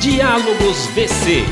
Diálogos 0.00 0.86
VC. 0.94 1.44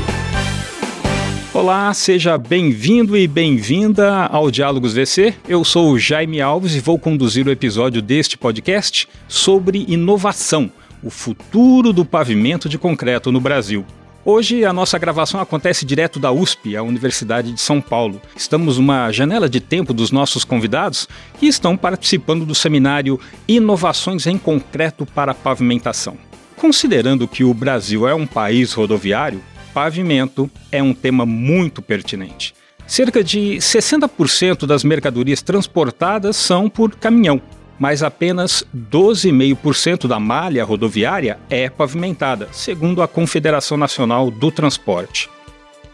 Olá, 1.53 1.93
seja 1.93 2.35
bem-vindo 2.35 3.15
e 3.15 3.27
bem-vinda 3.27 4.25
ao 4.25 4.49
Diálogos 4.49 4.91
VC. 4.91 5.35
Eu 5.47 5.63
sou 5.63 5.91
o 5.91 5.99
Jaime 5.99 6.41
Alves 6.41 6.73
e 6.73 6.79
vou 6.79 6.97
conduzir 6.97 7.45
o 7.45 7.51
episódio 7.51 8.01
deste 8.01 8.39
podcast 8.39 9.07
sobre 9.27 9.85
inovação, 9.87 10.71
o 11.03 11.11
futuro 11.11 11.93
do 11.93 12.03
pavimento 12.03 12.67
de 12.67 12.79
concreto 12.79 13.31
no 13.31 13.39
Brasil. 13.39 13.85
Hoje 14.25 14.65
a 14.65 14.73
nossa 14.73 14.97
gravação 14.97 15.39
acontece 15.39 15.85
direto 15.85 16.19
da 16.19 16.31
USP, 16.31 16.75
a 16.75 16.81
Universidade 16.81 17.51
de 17.51 17.61
São 17.61 17.79
Paulo. 17.79 18.19
Estamos 18.35 18.79
numa 18.79 19.11
janela 19.11 19.47
de 19.47 19.59
tempo 19.59 19.93
dos 19.93 20.09
nossos 20.09 20.43
convidados 20.43 21.07
que 21.39 21.45
estão 21.45 21.77
participando 21.77 22.47
do 22.47 22.55
seminário 22.55 23.19
Inovações 23.47 24.25
em 24.25 24.39
Concreto 24.39 25.05
para 25.05 25.35
Pavimentação. 25.35 26.28
Considerando 26.59 27.27
que 27.27 27.43
o 27.43 27.53
Brasil 27.53 28.07
é 28.07 28.13
um 28.13 28.27
país 28.27 28.73
rodoviário, 28.73 29.41
pavimento 29.73 30.51
é 30.71 30.83
um 30.83 30.93
tema 30.93 31.25
muito 31.25 31.81
pertinente. 31.81 32.53
Cerca 32.85 33.23
de 33.23 33.57
60% 33.59 34.65
das 34.65 34.83
mercadorias 34.83 35.41
transportadas 35.41 36.35
são 36.35 36.69
por 36.69 36.95
caminhão 36.95 37.41
mas 37.79 38.03
apenas 38.03 38.61
12,5% 38.75 40.05
da 40.05 40.19
malha 40.19 40.65
rodoviária 40.65 41.39
é 41.49 41.69
pavimentada, 41.69 42.49
segundo 42.51 43.01
a 43.01 43.07
Confederação 43.07 43.77
Nacional 43.77 44.29
do 44.29 44.51
Transporte. 44.51 45.29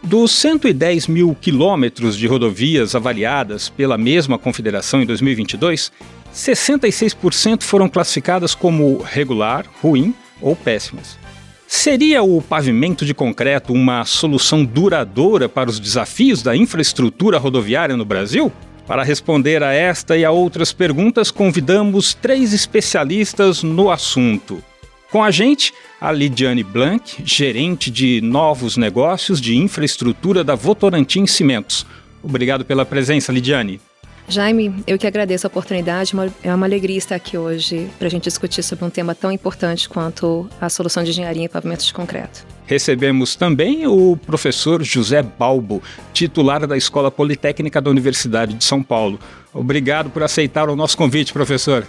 Dos 0.02 0.32
110 0.32 1.06
mil 1.06 1.36
quilômetros 1.40 2.16
de 2.16 2.26
rodovias 2.26 2.96
avaliadas 2.96 3.68
pela 3.68 3.96
mesma 3.96 4.36
confederação 4.36 5.00
em 5.00 5.06
2022, 5.06 5.92
66% 6.34 7.62
foram 7.62 7.88
classificadas 7.88 8.52
como 8.52 8.98
regular, 8.98 9.64
ruim 9.80 10.12
ou 10.40 10.54
péssimas. 10.54 11.18
Seria 11.66 12.22
o 12.22 12.40
pavimento 12.40 13.04
de 13.04 13.12
concreto 13.12 13.72
uma 13.72 14.04
solução 14.04 14.64
duradoura 14.64 15.48
para 15.48 15.68
os 15.68 15.80
desafios 15.80 16.42
da 16.42 16.56
infraestrutura 16.56 17.38
rodoviária 17.38 17.96
no 17.96 18.04
Brasil? 18.04 18.52
Para 18.86 19.02
responder 19.02 19.64
a 19.64 19.72
esta 19.72 20.16
e 20.16 20.24
a 20.24 20.30
outras 20.30 20.72
perguntas, 20.72 21.32
convidamos 21.32 22.14
três 22.14 22.52
especialistas 22.52 23.64
no 23.64 23.90
assunto. 23.90 24.62
Com 25.10 25.24
a 25.24 25.30
gente, 25.30 25.72
a 26.00 26.12
Lidiane 26.12 26.62
Blanc, 26.62 27.20
gerente 27.24 27.90
de 27.90 28.20
novos 28.20 28.76
negócios 28.76 29.40
de 29.40 29.56
infraestrutura 29.56 30.44
da 30.44 30.54
Votorantim 30.54 31.26
Cimentos. 31.26 31.84
Obrigado 32.22 32.64
pela 32.64 32.84
presença, 32.84 33.32
Lidiane. 33.32 33.80
Jaime, 34.28 34.82
eu 34.86 34.98
que 34.98 35.06
agradeço 35.06 35.46
a 35.46 35.48
oportunidade. 35.48 36.12
É 36.42 36.54
uma 36.54 36.66
alegria 36.66 36.98
estar 36.98 37.14
aqui 37.14 37.38
hoje 37.38 37.88
para 37.98 38.08
a 38.08 38.10
gente 38.10 38.24
discutir 38.24 38.62
sobre 38.62 38.84
um 38.84 38.90
tema 38.90 39.14
tão 39.14 39.30
importante 39.30 39.88
quanto 39.88 40.48
a 40.60 40.68
solução 40.68 41.04
de 41.04 41.10
engenharia 41.10 41.44
em 41.44 41.48
pavimentos 41.48 41.86
de 41.86 41.94
concreto. 41.94 42.44
Recebemos 42.66 43.36
também 43.36 43.86
o 43.86 44.16
professor 44.16 44.82
José 44.82 45.22
Balbo, 45.22 45.80
titular 46.12 46.66
da 46.66 46.76
Escola 46.76 47.10
Politécnica 47.10 47.80
da 47.80 47.88
Universidade 47.88 48.54
de 48.54 48.64
São 48.64 48.82
Paulo. 48.82 49.20
Obrigado 49.54 50.10
por 50.10 50.22
aceitar 50.24 50.68
o 50.68 50.74
nosso 50.74 50.96
convite, 50.96 51.32
professor. 51.32 51.86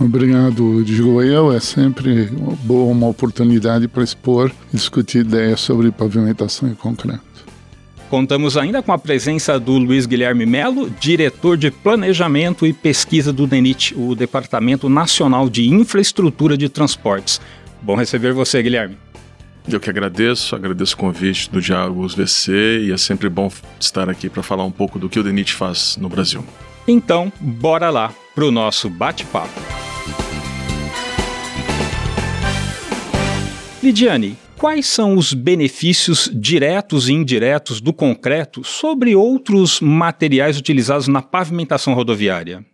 Obrigado, 0.00 0.82
digo 0.82 1.22
eu. 1.22 1.52
É 1.52 1.60
sempre 1.60 2.26
boa 2.64 2.90
uma 2.90 3.06
oportunidade 3.06 3.86
para 3.86 4.02
expor 4.02 4.50
e 4.72 4.76
discutir 4.76 5.18
ideias 5.18 5.60
sobre 5.60 5.92
pavimentação 5.92 6.70
e 6.70 6.74
concreto. 6.74 7.33
Contamos 8.14 8.56
ainda 8.56 8.80
com 8.80 8.92
a 8.92 8.96
presença 8.96 9.58
do 9.58 9.72
Luiz 9.72 10.06
Guilherme 10.06 10.46
Melo, 10.46 10.88
diretor 10.88 11.56
de 11.56 11.68
Planejamento 11.68 12.64
e 12.64 12.72
Pesquisa 12.72 13.32
do 13.32 13.44
DENIT, 13.44 13.92
o 13.98 14.14
Departamento 14.14 14.88
Nacional 14.88 15.50
de 15.50 15.66
Infraestrutura 15.66 16.56
de 16.56 16.68
Transportes. 16.68 17.40
Bom 17.82 17.96
receber 17.96 18.32
você, 18.32 18.62
Guilherme. 18.62 18.96
Eu 19.68 19.80
que 19.80 19.90
agradeço, 19.90 20.54
agradeço 20.54 20.94
o 20.94 20.98
convite 20.98 21.50
do 21.50 21.60
Diálogos 21.60 22.14
VC 22.14 22.52
e 22.84 22.92
é 22.92 22.96
sempre 22.96 23.28
bom 23.28 23.50
estar 23.80 24.08
aqui 24.08 24.30
para 24.30 24.44
falar 24.44 24.62
um 24.62 24.70
pouco 24.70 24.96
do 24.96 25.08
que 25.08 25.18
o 25.18 25.22
DENIT 25.24 25.52
faz 25.52 25.96
no 26.00 26.08
Brasil. 26.08 26.44
Então, 26.86 27.32
bora 27.40 27.90
lá 27.90 28.14
para 28.32 28.44
o 28.44 28.52
nosso 28.52 28.88
bate-papo. 28.88 29.60
Lidiane, 33.82 34.38
Quais 34.64 34.86
são 34.86 35.18
os 35.18 35.34
benefícios 35.34 36.30
diretos 36.32 37.10
e 37.10 37.12
indiretos 37.12 37.82
do 37.82 37.92
concreto 37.92 38.64
sobre 38.64 39.14
outros 39.14 39.78
materiais 39.78 40.56
utilizados 40.56 41.06
na 41.06 41.20
pavimentação 41.20 41.92
rodoviária? 41.92 42.64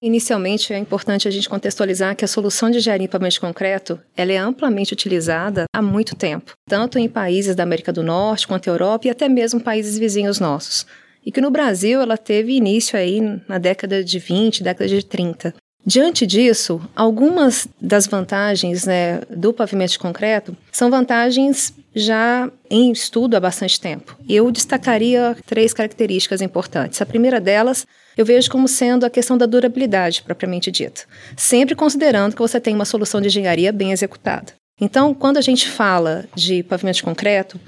Inicialmente, 0.00 0.72
é 0.72 0.78
importante 0.78 1.26
a 1.26 1.30
gente 1.32 1.48
contextualizar 1.48 2.14
que 2.14 2.24
a 2.24 2.28
solução 2.28 2.70
de 2.70 2.78
engenharia 2.78 3.04
em 3.04 3.08
pavimento 3.08 3.32
de 3.32 3.40
concreto 3.40 4.00
ela 4.16 4.30
é 4.30 4.36
amplamente 4.36 4.92
utilizada 4.92 5.64
há 5.74 5.82
muito 5.82 6.14
tempo, 6.14 6.52
tanto 6.68 7.00
em 7.00 7.08
países 7.08 7.56
da 7.56 7.64
América 7.64 7.92
do 7.92 8.04
Norte 8.04 8.46
quanto 8.46 8.68
Europa 8.68 9.08
e 9.08 9.10
até 9.10 9.28
mesmo 9.28 9.60
países 9.60 9.98
vizinhos 9.98 10.38
nossos. 10.38 10.86
E 11.26 11.32
que 11.32 11.40
no 11.40 11.50
Brasil 11.50 12.00
ela 12.00 12.16
teve 12.16 12.52
início 12.52 12.96
aí 12.96 13.20
na 13.48 13.58
década 13.58 14.04
de 14.04 14.20
20, 14.20 14.62
década 14.62 14.88
de 14.88 15.04
30. 15.04 15.52
Diante 15.84 16.26
disso, 16.26 16.80
algumas 16.94 17.66
das 17.80 18.06
vantagens 18.06 18.84
né, 18.84 19.22
do 19.30 19.52
pavimento 19.52 19.92
de 19.92 19.98
concreto 19.98 20.56
são 20.70 20.90
vantagens 20.90 21.72
já 21.94 22.50
em 22.70 22.92
estudo 22.92 23.36
há 23.36 23.40
bastante 23.40 23.80
tempo. 23.80 24.16
Eu 24.28 24.50
destacaria 24.52 25.36
três 25.46 25.72
características 25.72 26.42
importantes. 26.42 27.00
A 27.00 27.06
primeira 27.06 27.40
delas 27.40 27.86
eu 28.16 28.24
vejo 28.26 28.50
como 28.50 28.68
sendo 28.68 29.06
a 29.06 29.10
questão 29.10 29.38
da 29.38 29.46
durabilidade, 29.46 30.22
propriamente 30.22 30.70
dita, 30.70 31.02
sempre 31.36 31.74
considerando 31.74 32.34
que 32.34 32.42
você 32.42 32.60
tem 32.60 32.74
uma 32.74 32.84
solução 32.84 33.20
de 33.20 33.28
engenharia 33.28 33.72
bem 33.72 33.92
executada. 33.92 34.52
Então, 34.78 35.14
quando 35.14 35.36
a 35.36 35.42
gente 35.42 35.68
fala 35.68 36.26
de 36.34 36.62
pavimento 36.62 36.96
de 36.96 37.02
concreto, 37.02 37.60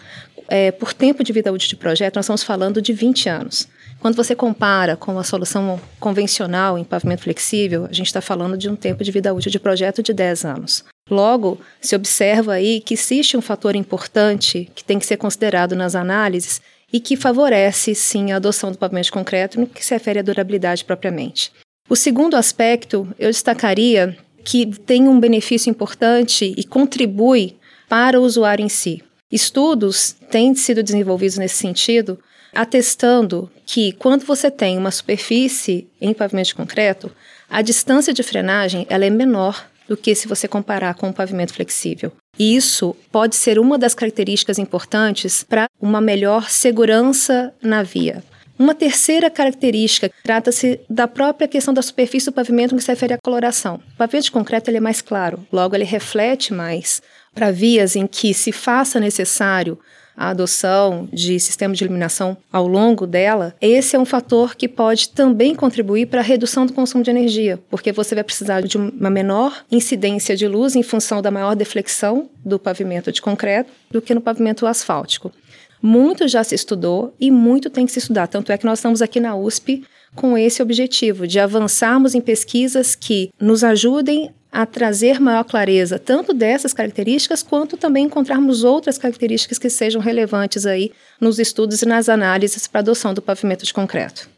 é, 0.48 0.70
por 0.70 0.92
tempo 0.92 1.24
de 1.24 1.32
vida 1.32 1.52
útil 1.52 1.68
de 1.68 1.76
projeto, 1.76 2.16
nós 2.16 2.26
estamos 2.26 2.42
falando 2.42 2.82
de 2.82 2.92
20 2.92 3.28
anos. 3.28 3.68
Quando 4.02 4.16
você 4.16 4.34
compara 4.34 4.96
com 4.96 5.16
a 5.16 5.22
solução 5.22 5.80
convencional 6.00 6.76
em 6.76 6.82
pavimento 6.82 7.22
flexível, 7.22 7.86
a 7.88 7.92
gente 7.92 8.08
está 8.08 8.20
falando 8.20 8.58
de 8.58 8.68
um 8.68 8.74
tempo 8.74 9.04
de 9.04 9.12
vida 9.12 9.32
útil 9.32 9.48
de 9.48 9.60
projeto 9.60 10.02
de 10.02 10.12
10 10.12 10.44
anos. 10.44 10.84
Logo, 11.08 11.60
se 11.80 11.94
observa 11.94 12.54
aí 12.54 12.80
que 12.80 12.94
existe 12.94 13.36
um 13.36 13.41
fator 13.41 13.76
importante 13.76 14.68
que 14.74 14.82
tem 14.82 14.98
que 14.98 15.06
ser 15.06 15.18
considerado 15.18 15.76
nas 15.76 15.94
análises 15.94 16.60
e 16.92 16.98
que 16.98 17.14
favorece, 17.16 17.94
sim, 17.94 18.32
a 18.32 18.36
adoção 18.36 18.72
do 18.72 18.78
pavimento 18.78 19.04
de 19.04 19.12
concreto 19.12 19.60
no 19.60 19.68
que 19.68 19.84
se 19.84 19.94
refere 19.94 20.18
à 20.18 20.22
durabilidade 20.22 20.84
propriamente. 20.84 21.52
O 21.88 21.94
segundo 21.94 22.34
aspecto, 22.34 23.06
eu 23.20 23.30
destacaria 23.30 24.18
que 24.44 24.66
tem 24.66 25.06
um 25.06 25.20
benefício 25.20 25.70
importante 25.70 26.52
e 26.56 26.64
contribui 26.64 27.54
para 27.88 28.20
o 28.20 28.24
usuário 28.24 28.64
em 28.64 28.68
si. 28.68 29.00
Estudos 29.30 30.16
têm 30.28 30.56
sido 30.56 30.82
desenvolvidos 30.82 31.38
nesse 31.38 31.54
sentido, 31.54 32.18
atestando 32.54 33.50
que 33.64 33.92
quando 33.92 34.24
você 34.24 34.50
tem 34.50 34.76
uma 34.76 34.90
superfície 34.90 35.88
em 36.00 36.12
pavimento 36.12 36.48
de 36.48 36.54
concreto, 36.54 37.10
a 37.48 37.62
distância 37.62 38.12
de 38.12 38.22
frenagem 38.22 38.86
ela 38.88 39.04
é 39.04 39.10
menor 39.10 39.66
do 39.88 39.96
que 39.96 40.14
se 40.14 40.28
você 40.28 40.46
comparar 40.48 40.94
com 40.94 41.08
um 41.08 41.12
pavimento 41.12 41.52
flexível. 41.52 42.12
E 42.38 42.56
isso 42.56 42.96
pode 43.10 43.36
ser 43.36 43.58
uma 43.58 43.76
das 43.76 43.94
características 43.94 44.58
importantes 44.58 45.42
para 45.42 45.68
uma 45.80 46.00
melhor 46.00 46.48
segurança 46.48 47.52
na 47.62 47.82
via. 47.82 48.22
Uma 48.58 48.74
terceira 48.74 49.28
característica 49.28 50.10
trata-se 50.22 50.80
da 50.88 51.08
própria 51.08 51.48
questão 51.48 51.74
da 51.74 51.82
superfície 51.82 52.26
do 52.26 52.32
pavimento 52.32 52.76
que 52.76 52.82
se 52.82 52.91
refere 52.91 53.14
à 53.14 53.18
coloração. 53.18 53.80
O 53.94 53.96
pavimento 53.98 54.24
de 54.24 54.30
concreto 54.30 54.70
ele 54.70 54.76
é 54.76 54.80
mais 54.80 55.02
claro, 55.02 55.44
logo 55.52 55.74
ele 55.74 55.84
reflete 55.84 56.54
mais 56.54 57.02
para 57.34 57.50
vias 57.50 57.96
em 57.96 58.06
que 58.06 58.32
se 58.32 58.52
faça 58.52 59.00
necessário 59.00 59.78
a 60.16 60.30
adoção 60.30 61.08
de 61.12 61.38
sistema 61.40 61.74
de 61.74 61.84
iluminação 61.84 62.36
ao 62.52 62.66
longo 62.66 63.06
dela, 63.06 63.54
esse 63.60 63.96
é 63.96 63.98
um 63.98 64.04
fator 64.04 64.54
que 64.54 64.68
pode 64.68 65.08
também 65.10 65.54
contribuir 65.54 66.06
para 66.06 66.20
a 66.20 66.24
redução 66.24 66.66
do 66.66 66.72
consumo 66.72 67.02
de 67.02 67.10
energia, 67.10 67.58
porque 67.70 67.92
você 67.92 68.14
vai 68.14 68.24
precisar 68.24 68.60
de 68.60 68.76
uma 68.76 69.10
menor 69.10 69.64
incidência 69.70 70.36
de 70.36 70.46
luz 70.46 70.76
em 70.76 70.82
função 70.82 71.22
da 71.22 71.30
maior 71.30 71.54
deflexão 71.54 72.28
do 72.44 72.58
pavimento 72.58 73.10
de 73.10 73.22
concreto 73.22 73.70
do 73.91 74.03
que 74.03 74.14
no 74.14 74.20
pavimento 74.20 74.66
asfáltico. 74.66 75.32
Muito 75.80 76.28
já 76.28 76.44
se 76.44 76.54
estudou 76.54 77.15
e 77.18 77.30
muito 77.30 77.68
tem 77.68 77.86
que 77.86 77.92
se 77.92 77.98
estudar, 77.98 78.28
tanto 78.28 78.53
é 78.53 78.58
que 78.58 78.65
nós 78.65 78.78
estamos 78.78 79.03
aqui 79.03 79.18
na 79.18 79.34
USP 79.34 79.82
com 80.15 80.36
esse 80.36 80.62
objetivo 80.62 81.26
de 81.26 81.41
avançarmos 81.41 82.15
em 82.15 82.20
pesquisas 82.20 82.94
que 82.94 83.30
nos 83.41 83.65
ajudem 83.65 84.30
a 84.53 84.66
trazer 84.66 85.19
maior 85.19 85.45
clareza 85.45 85.99
tanto 85.99 86.34
dessas 86.34 86.75
características 86.75 87.43
quanto 87.43 87.78
também 87.78 88.04
encontrarmos 88.04 88.63
outras 88.63 88.99
características 88.99 89.59
que 89.59 89.71
sejam 89.71 90.01
relevantes 90.01 90.66
aí 90.66 90.93
nos 91.19 91.39
estudos 91.39 91.81
e 91.81 91.87
nas 91.87 92.09
análises 92.10 92.66
para 92.66 92.81
a 92.81 92.83
adoção 92.83 93.15
do 93.15 93.22
pavimento 93.22 93.65
de 93.65 93.72
concreto. 93.72 94.28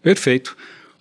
Perfeito. 0.00 0.56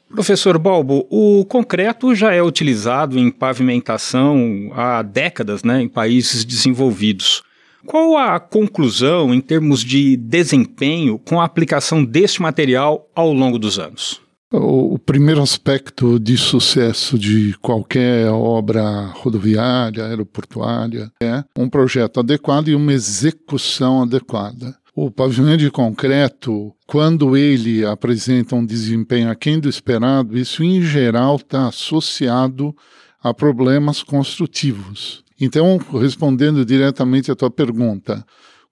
Professor 0.09 0.57
Balbo, 0.57 1.07
o 1.09 1.45
concreto 1.45 2.13
já 2.15 2.33
é 2.33 2.41
utilizado 2.41 3.17
em 3.19 3.31
pavimentação 3.31 4.71
há 4.73 5.01
décadas 5.01 5.63
né, 5.63 5.81
em 5.81 5.87
países 5.89 6.43
desenvolvidos. 6.43 7.43
Qual 7.85 8.17
a 8.17 8.39
conclusão 8.39 9.33
em 9.33 9.41
termos 9.41 9.83
de 9.83 10.15
desempenho 10.15 11.19
com 11.19 11.41
a 11.41 11.45
aplicação 11.45 12.03
deste 12.03 12.41
material 12.41 13.09
ao 13.13 13.33
longo 13.33 13.59
dos 13.59 13.77
anos? 13.77 14.22
O, 14.53 14.99
primeiro 14.99 15.41
aspecto 15.41 16.19
de 16.19 16.37
sucesso 16.37 17.17
de 17.17 17.55
qualquer 17.59 18.29
obra 18.29 19.07
rodoviária, 19.07 20.05
aeroportuária, 20.05 21.11
é 21.21 21.43
um 21.57 21.67
projeto 21.67 22.19
adequado 22.19 22.67
e 22.67 22.75
uma 22.75 22.93
execução 22.93 24.03
adequada. 24.03 24.77
O 24.95 25.09
pavimento 25.09 25.57
de 25.57 25.71
concreto, 25.71 26.71
quando 26.85 27.35
ele 27.35 27.83
apresenta 27.83 28.55
um 28.55 28.63
desempenho 28.63 29.31
aquém 29.31 29.59
do 29.59 29.67
esperado, 29.67 30.37
isso 30.37 30.63
em 30.63 30.83
geral 30.83 31.37
está 31.37 31.67
associado 31.67 32.75
a 33.23 33.33
problemas 33.33 34.03
construtivos. 34.03 35.23
Então, 35.41 35.79
respondendo 35.99 36.63
diretamente 36.63 37.31
à 37.31 37.35
tua 37.35 37.49
pergunta, 37.49 38.23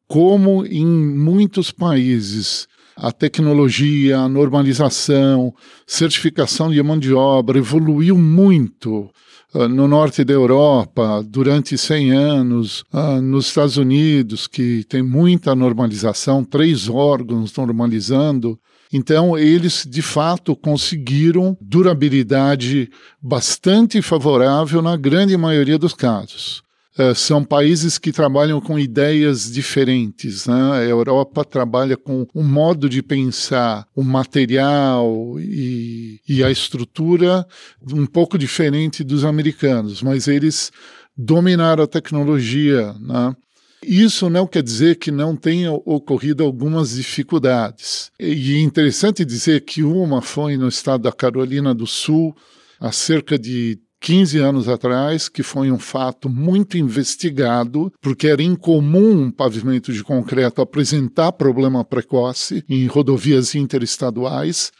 como 0.07 0.63
em 0.63 0.85
muitos 0.85 1.71
países 1.71 2.67
a 2.95 3.11
tecnologia, 3.11 4.19
a 4.19 4.29
normalização, 4.29 5.53
certificação 5.85 6.71
de 6.71 6.81
mão 6.81 6.97
de 6.97 7.13
obra 7.13 7.57
evoluiu 7.57 8.17
muito 8.17 9.09
uh, 9.53 9.67
no 9.67 9.87
norte 9.87 10.23
da 10.23 10.33
Europa 10.33 11.23
durante 11.27 11.77
100 11.77 12.11
anos, 12.11 12.83
uh, 12.93 13.21
nos 13.21 13.47
Estados 13.47 13.77
Unidos, 13.77 14.47
que 14.47 14.83
tem 14.85 15.01
muita 15.01 15.55
normalização, 15.55 16.43
três 16.43 16.89
órgãos 16.89 17.55
normalizando. 17.55 18.59
Então, 18.93 19.37
eles 19.37 19.87
de 19.89 20.01
fato 20.01 20.55
conseguiram 20.55 21.57
durabilidade 21.61 22.89
bastante 23.21 24.01
favorável 24.01 24.81
na 24.81 24.97
grande 24.97 25.37
maioria 25.37 25.77
dos 25.77 25.93
casos. 25.93 26.61
Uh, 26.99 27.15
são 27.15 27.41
países 27.43 27.97
que 27.97 28.11
trabalham 28.11 28.59
com 28.59 28.77
ideias 28.77 29.49
diferentes. 29.49 30.45
Né? 30.45 30.71
A 30.73 30.83
Europa 30.83 31.45
trabalha 31.45 31.95
com 31.95 32.27
um 32.35 32.43
modo 32.43 32.89
de 32.89 33.01
pensar 33.01 33.87
o 33.95 34.03
material 34.03 35.39
e, 35.39 36.19
e 36.27 36.43
a 36.43 36.51
estrutura 36.51 37.47
um 37.93 38.05
pouco 38.05 38.37
diferente 38.37 39.05
dos 39.05 39.23
americanos, 39.23 40.03
mas 40.03 40.27
eles 40.27 40.69
dominaram 41.17 41.85
a 41.85 41.87
tecnologia. 41.87 42.93
Né? 42.99 43.35
Isso 43.83 44.29
não 44.29 44.45
quer 44.45 44.61
dizer 44.61 44.97
que 44.97 45.11
não 45.11 45.35
tenha 45.35 45.71
ocorrido 45.71 46.43
algumas 46.43 46.91
dificuldades. 46.91 48.11
E 48.19 48.55
é 48.55 48.59
interessante 48.61 49.25
dizer 49.25 49.61
que 49.61 49.81
uma 49.81 50.21
foi 50.21 50.55
no 50.55 50.67
estado 50.67 51.03
da 51.03 51.11
Carolina 51.11 51.73
do 51.73 51.87
Sul, 51.87 52.35
há 52.79 52.91
cerca 52.91 53.39
de 53.39 53.79
15 54.01 54.39
anos 54.39 54.67
atrás, 54.67 55.29
que 55.29 55.43
foi 55.43 55.71
um 55.71 55.77
fato 55.77 56.27
muito 56.27 56.75
investigado, 56.75 57.93
porque 58.01 58.27
era 58.27 58.41
incomum 58.41 59.25
um 59.25 59.31
pavimento 59.31 59.93
de 59.93 60.03
concreto 60.03 60.59
apresentar 60.59 61.31
problema 61.31 61.85
precoce 61.85 62.65
em 62.67 62.87
rodovias 62.87 63.53
interestaduais. 63.53 64.71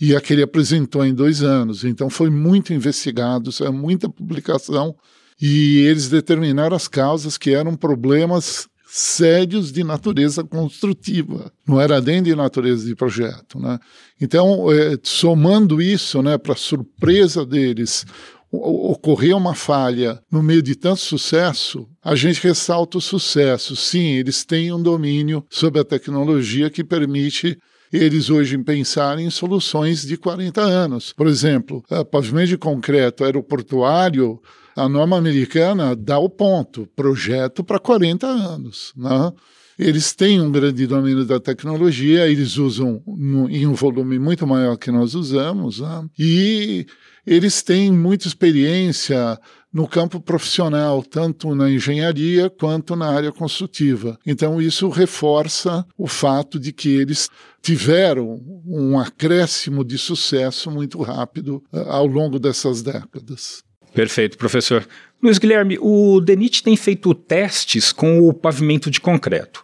E 0.00 0.16
aquele 0.16 0.42
apresentou 0.42 1.04
em 1.04 1.12
dois 1.12 1.42
anos. 1.42 1.84
Então 1.84 2.08
foi 2.08 2.30
muito 2.30 2.72
investigado, 2.72 3.50
é 3.60 3.68
muita 3.68 4.08
publicação 4.08 4.96
e 5.40 5.80
eles 5.80 6.08
determinaram 6.08 6.74
as 6.74 6.88
causas 6.88 7.36
que 7.36 7.50
eram 7.54 7.74
problemas 7.74 8.66
sérios 8.92 9.70
de 9.70 9.84
natureza 9.84 10.42
construtiva, 10.42 11.52
não 11.66 11.80
era 11.80 12.00
nem 12.00 12.20
de 12.20 12.34
natureza 12.34 12.84
de 12.84 12.96
projeto. 12.96 13.58
Né? 13.58 13.78
Então, 14.20 14.70
é, 14.72 14.98
somando 15.02 15.80
isso, 15.80 16.20
né, 16.22 16.36
para 16.36 16.56
surpresa 16.56 17.46
deles, 17.46 18.04
ocorreu 18.50 19.36
uma 19.36 19.54
falha 19.54 20.20
no 20.30 20.42
meio 20.42 20.62
de 20.62 20.74
tanto 20.74 21.00
sucesso, 21.00 21.88
a 22.02 22.14
gente 22.14 22.42
ressalta 22.42 22.98
o 22.98 23.00
sucesso. 23.00 23.76
Sim, 23.76 24.14
eles 24.14 24.44
têm 24.44 24.72
um 24.72 24.82
domínio 24.82 25.44
sobre 25.48 25.80
a 25.80 25.84
tecnologia 25.84 26.68
que 26.68 26.82
permite 26.82 27.56
eles 27.92 28.30
hoje 28.30 28.56
pensarem 28.58 29.26
em 29.26 29.30
soluções 29.30 30.02
de 30.02 30.16
40 30.16 30.60
anos. 30.60 31.12
Por 31.12 31.26
exemplo, 31.26 31.82
pavimento 32.10 32.48
de 32.48 32.58
concreto 32.58 33.24
aeroportuário 33.24 34.40
a 34.76 34.88
norma 34.88 35.16
americana 35.16 35.96
dá 35.96 36.18
o 36.18 36.28
ponto, 36.28 36.88
projeto 36.94 37.64
para 37.64 37.78
40 37.78 38.26
anos. 38.26 38.92
Né? 38.96 39.32
Eles 39.78 40.14
têm 40.14 40.40
um 40.40 40.50
grande 40.50 40.86
domínio 40.86 41.24
da 41.24 41.40
tecnologia, 41.40 42.28
eles 42.28 42.56
usam 42.56 43.02
no, 43.06 43.48
em 43.50 43.66
um 43.66 43.74
volume 43.74 44.18
muito 44.18 44.46
maior 44.46 44.76
que 44.76 44.90
nós 44.90 45.14
usamos, 45.14 45.80
né? 45.80 46.06
e 46.18 46.86
eles 47.30 47.62
têm 47.62 47.92
muita 47.92 48.26
experiência 48.26 49.38
no 49.72 49.86
campo 49.86 50.20
profissional, 50.20 51.00
tanto 51.00 51.54
na 51.54 51.70
engenharia 51.70 52.50
quanto 52.50 52.96
na 52.96 53.08
área 53.08 53.30
construtiva. 53.30 54.18
Então, 54.26 54.60
isso 54.60 54.88
reforça 54.88 55.86
o 55.96 56.08
fato 56.08 56.58
de 56.58 56.72
que 56.72 56.88
eles 56.88 57.30
tiveram 57.62 58.40
um 58.66 58.98
acréscimo 58.98 59.84
de 59.84 59.96
sucesso 59.96 60.72
muito 60.72 61.00
rápido 61.02 61.62
uh, 61.72 61.78
ao 61.88 62.04
longo 62.04 62.36
dessas 62.36 62.82
décadas. 62.82 63.62
Perfeito, 63.94 64.36
professor. 64.36 64.84
Luiz 65.22 65.38
Guilherme, 65.38 65.78
o 65.80 66.20
DENIT 66.20 66.64
tem 66.64 66.76
feito 66.76 67.14
testes 67.14 67.92
com 67.92 68.28
o 68.28 68.32
pavimento 68.34 68.90
de 68.90 69.00
concreto. 69.00 69.62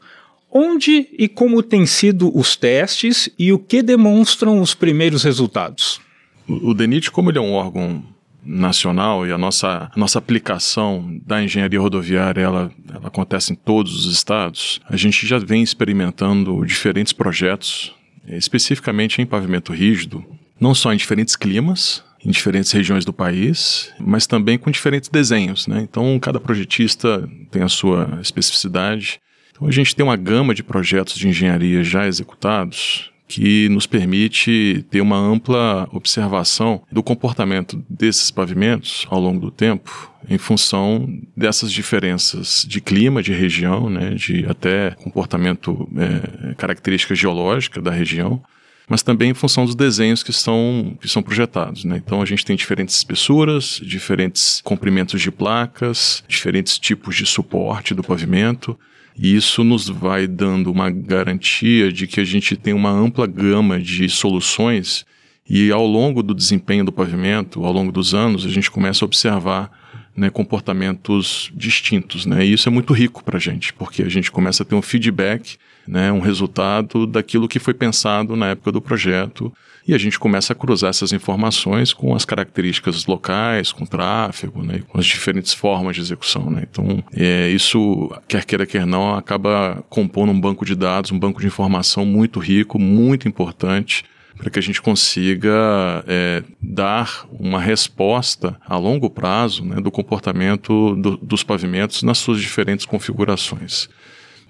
Onde 0.49 1.09
e 1.19 1.27
como 1.27 1.65
têm 1.65 1.85
sido 1.85 2.31
os 2.37 2.55
testes 2.55 3.29
e 3.37 3.53
o 3.53 3.59
que 3.59 3.83
demonstram 3.83 4.61
os 4.61 4.73
primeiros 4.73 5.25
resultados? 5.25 6.06
O, 6.49 6.73
DENIT, 6.75 7.11
como 7.11 7.31
ele 7.31 7.39
é 7.39 7.41
um 7.41 7.53
órgão 7.53 8.03
nacional 8.45 9.27
e 9.27 9.33
a 9.33 9.39
nossa, 9.39 9.91
a 9.93 9.99
nossa 9.99 10.19
aplicação 10.19 11.21
da 11.27 11.43
engenharia 11.43 11.81
rodoviária 11.81 12.41
ela, 12.41 12.71
ela 12.89 13.09
acontece 13.09 13.53
em 13.53 13.57
todos 13.57 14.07
os 14.07 14.13
estados, 14.13 14.81
a 14.89 14.97
gente 14.97 15.27
já 15.27 15.39
vem 15.39 15.63
experimentando 15.63 16.65
diferentes 16.65 17.13
projetos, 17.13 17.93
especificamente 18.29 19.21
em 19.21 19.27
pavimento 19.27 19.73
rígido, 19.73 20.25
não 20.61 20.75
só 20.75 20.93
em 20.93 20.97
diferentes 20.97 21.35
climas, 21.35 22.05
em 22.25 22.31
diferentes 22.31 22.73
regiões 22.73 23.05
do 23.05 23.13
país, 23.13 23.93
mas 24.01 24.27
também 24.27 24.59
com 24.59 24.71
diferentes 24.71 25.09
desenhos. 25.09 25.67
Né? 25.67 25.81
Então, 25.83 26.19
cada 26.19 26.41
projetista 26.41 27.29
tem 27.51 27.63
a 27.63 27.69
sua 27.69 28.19
especificidade. 28.23 29.21
Então, 29.53 29.69
a 29.69 29.71
gente 29.71 29.95
tem 29.95 30.05
uma 30.05 30.17
gama 30.17 30.55
de 30.55 30.63
projetos 30.63 31.17
de 31.17 31.29
engenharia 31.29 31.85
já 31.85 32.07
executados 32.07 33.11
que 33.29 33.69
nos 33.69 33.87
permite 33.87 34.85
ter 34.91 35.01
uma 35.01 35.19
ampla 35.19 35.89
observação 35.93 36.83
do 36.91 37.03
comportamento 37.03 37.83
desses 37.89 38.31
pavimentos 38.31 39.07
ao 39.11 39.21
longo 39.21 39.41
do 39.41 39.51
tempo, 39.51 40.13
em 40.29 40.39
função 40.39 41.09
dessas 41.37 41.73
diferenças 41.73 42.65
de 42.69 42.81
clima, 42.81 43.23
de 43.23 43.33
região, 43.33 43.91
né, 43.91 44.11
de 44.11 44.45
até 44.47 44.93
comportamento, 45.03 45.89
é, 45.97 46.55
característica 46.55 47.15
geológica 47.15 47.81
da 47.81 47.91
região, 47.91 48.43
mas 48.89 49.03
também 49.03 49.31
em 49.31 49.35
função 49.35 49.65
dos 49.65 49.75
desenhos 49.75 50.23
que 50.23 50.33
são, 50.33 50.97
que 51.01 51.09
são 51.09 51.23
projetados. 51.23 51.85
Né? 51.85 52.01
Então 52.05 52.23
a 52.23 52.25
gente 52.25 52.45
tem 52.45 52.55
diferentes 52.55 52.97
espessuras, 52.97 53.81
diferentes 53.83 54.61
comprimentos 54.63 55.21
de 55.21 55.31
placas, 55.31 56.23
diferentes 56.29 56.79
tipos 56.79 57.17
de 57.17 57.27
suporte 57.27 57.95
do 57.95 58.03
pavimento. 58.03 58.79
E 59.19 59.35
isso 59.35 59.65
nos 59.65 59.89
vai 59.89 60.27
dando 60.27 60.71
uma 60.71 60.91
garantia 60.91 61.91
de 61.91 62.07
que 62.07 62.21
a 62.21 62.25
gente 62.25 62.57
tem 62.57 62.75
uma 62.75 62.91
ampla 62.91 63.27
gama 63.27 63.81
de 63.81 64.09
soluções 64.09 65.07
e 65.49 65.71
ao 65.71 65.87
longo 65.87 66.23
do 66.23 66.35
desempenho 66.35 66.85
do 66.85 66.93
pavimento, 66.93 67.65
ao 67.65 67.73
longo 67.73 67.93
dos 67.93 68.15
anos, 68.15 68.45
a 68.45 68.49
gente 68.49 68.71
começa 68.71 69.05
a 69.05 69.07
observar 69.07 69.71
né, 70.17 70.29
comportamentos 70.29 71.51
distintos. 71.55 72.27
Né? 72.27 72.45
E 72.45 72.53
isso 72.53 72.69
é 72.69 72.73
muito 72.73 72.93
rico 72.93 73.23
para 73.23 73.37
a 73.37 73.41
gente, 73.41 73.73
porque 73.73 74.03
a 74.03 74.09
gente 74.09 74.31
começa 74.31 74.63
a 74.63 74.67
ter 74.67 74.75
um 74.75 74.83
feedback 74.83 75.57
né, 75.87 76.11
um 76.13 76.21
resultado 76.21 77.07
daquilo 77.07 77.49
que 77.49 77.59
foi 77.59 77.75
pensado 77.75 78.37
na 78.37 78.49
época 78.49 78.73
do 78.73 78.81
projeto. 78.81 79.53
E 79.87 79.95
a 79.95 79.99
gente 79.99 80.19
começa 80.19 80.53
a 80.53 80.57
cruzar 80.57 80.91
essas 80.91 81.13
informações 81.13 81.93
com 81.93 82.15
as 82.15 82.25
características 82.25 83.07
locais, 83.07 83.71
com 83.71 83.85
o 83.85 83.87
tráfego, 83.87 84.63
né, 84.63 84.83
com 84.89 84.99
as 84.99 85.07
diferentes 85.07 85.55
formas 85.55 85.95
de 85.95 86.03
execução. 86.03 86.51
Né. 86.51 86.67
Então, 86.69 87.05
é, 87.15 87.49
isso, 87.51 88.11
quer 88.27 88.45
queira, 88.45 88.67
quer 88.67 88.85
não, 88.85 89.15
acaba 89.15 89.85
compondo 89.89 90.33
um 90.33 90.41
banco 90.41 90.65
de 90.65 90.75
dados, 90.75 91.13
um 91.13 91.19
banco 91.19 91.41
de 91.41 91.47
informação 91.47 92.05
muito 92.05 92.41
rico, 92.41 92.81
muito 92.81 93.29
importante 93.29 94.05
para 94.37 94.51
que 94.51 94.59
a 94.59 94.63
gente 94.63 94.83
consiga 94.83 96.05
é, 96.07 96.43
dar 96.61 97.27
uma 97.33 97.61
resposta 97.61 98.57
a 98.67 98.77
longo 98.77 99.09
prazo 99.09 99.65
né, 99.65 99.81
do 99.81 99.91
comportamento 99.91 100.95
do, 100.97 101.17
dos 101.17 101.43
pavimentos 101.43 102.03
nas 102.03 102.19
suas 102.19 102.41
diferentes 102.41 102.85
configurações. 102.85 103.89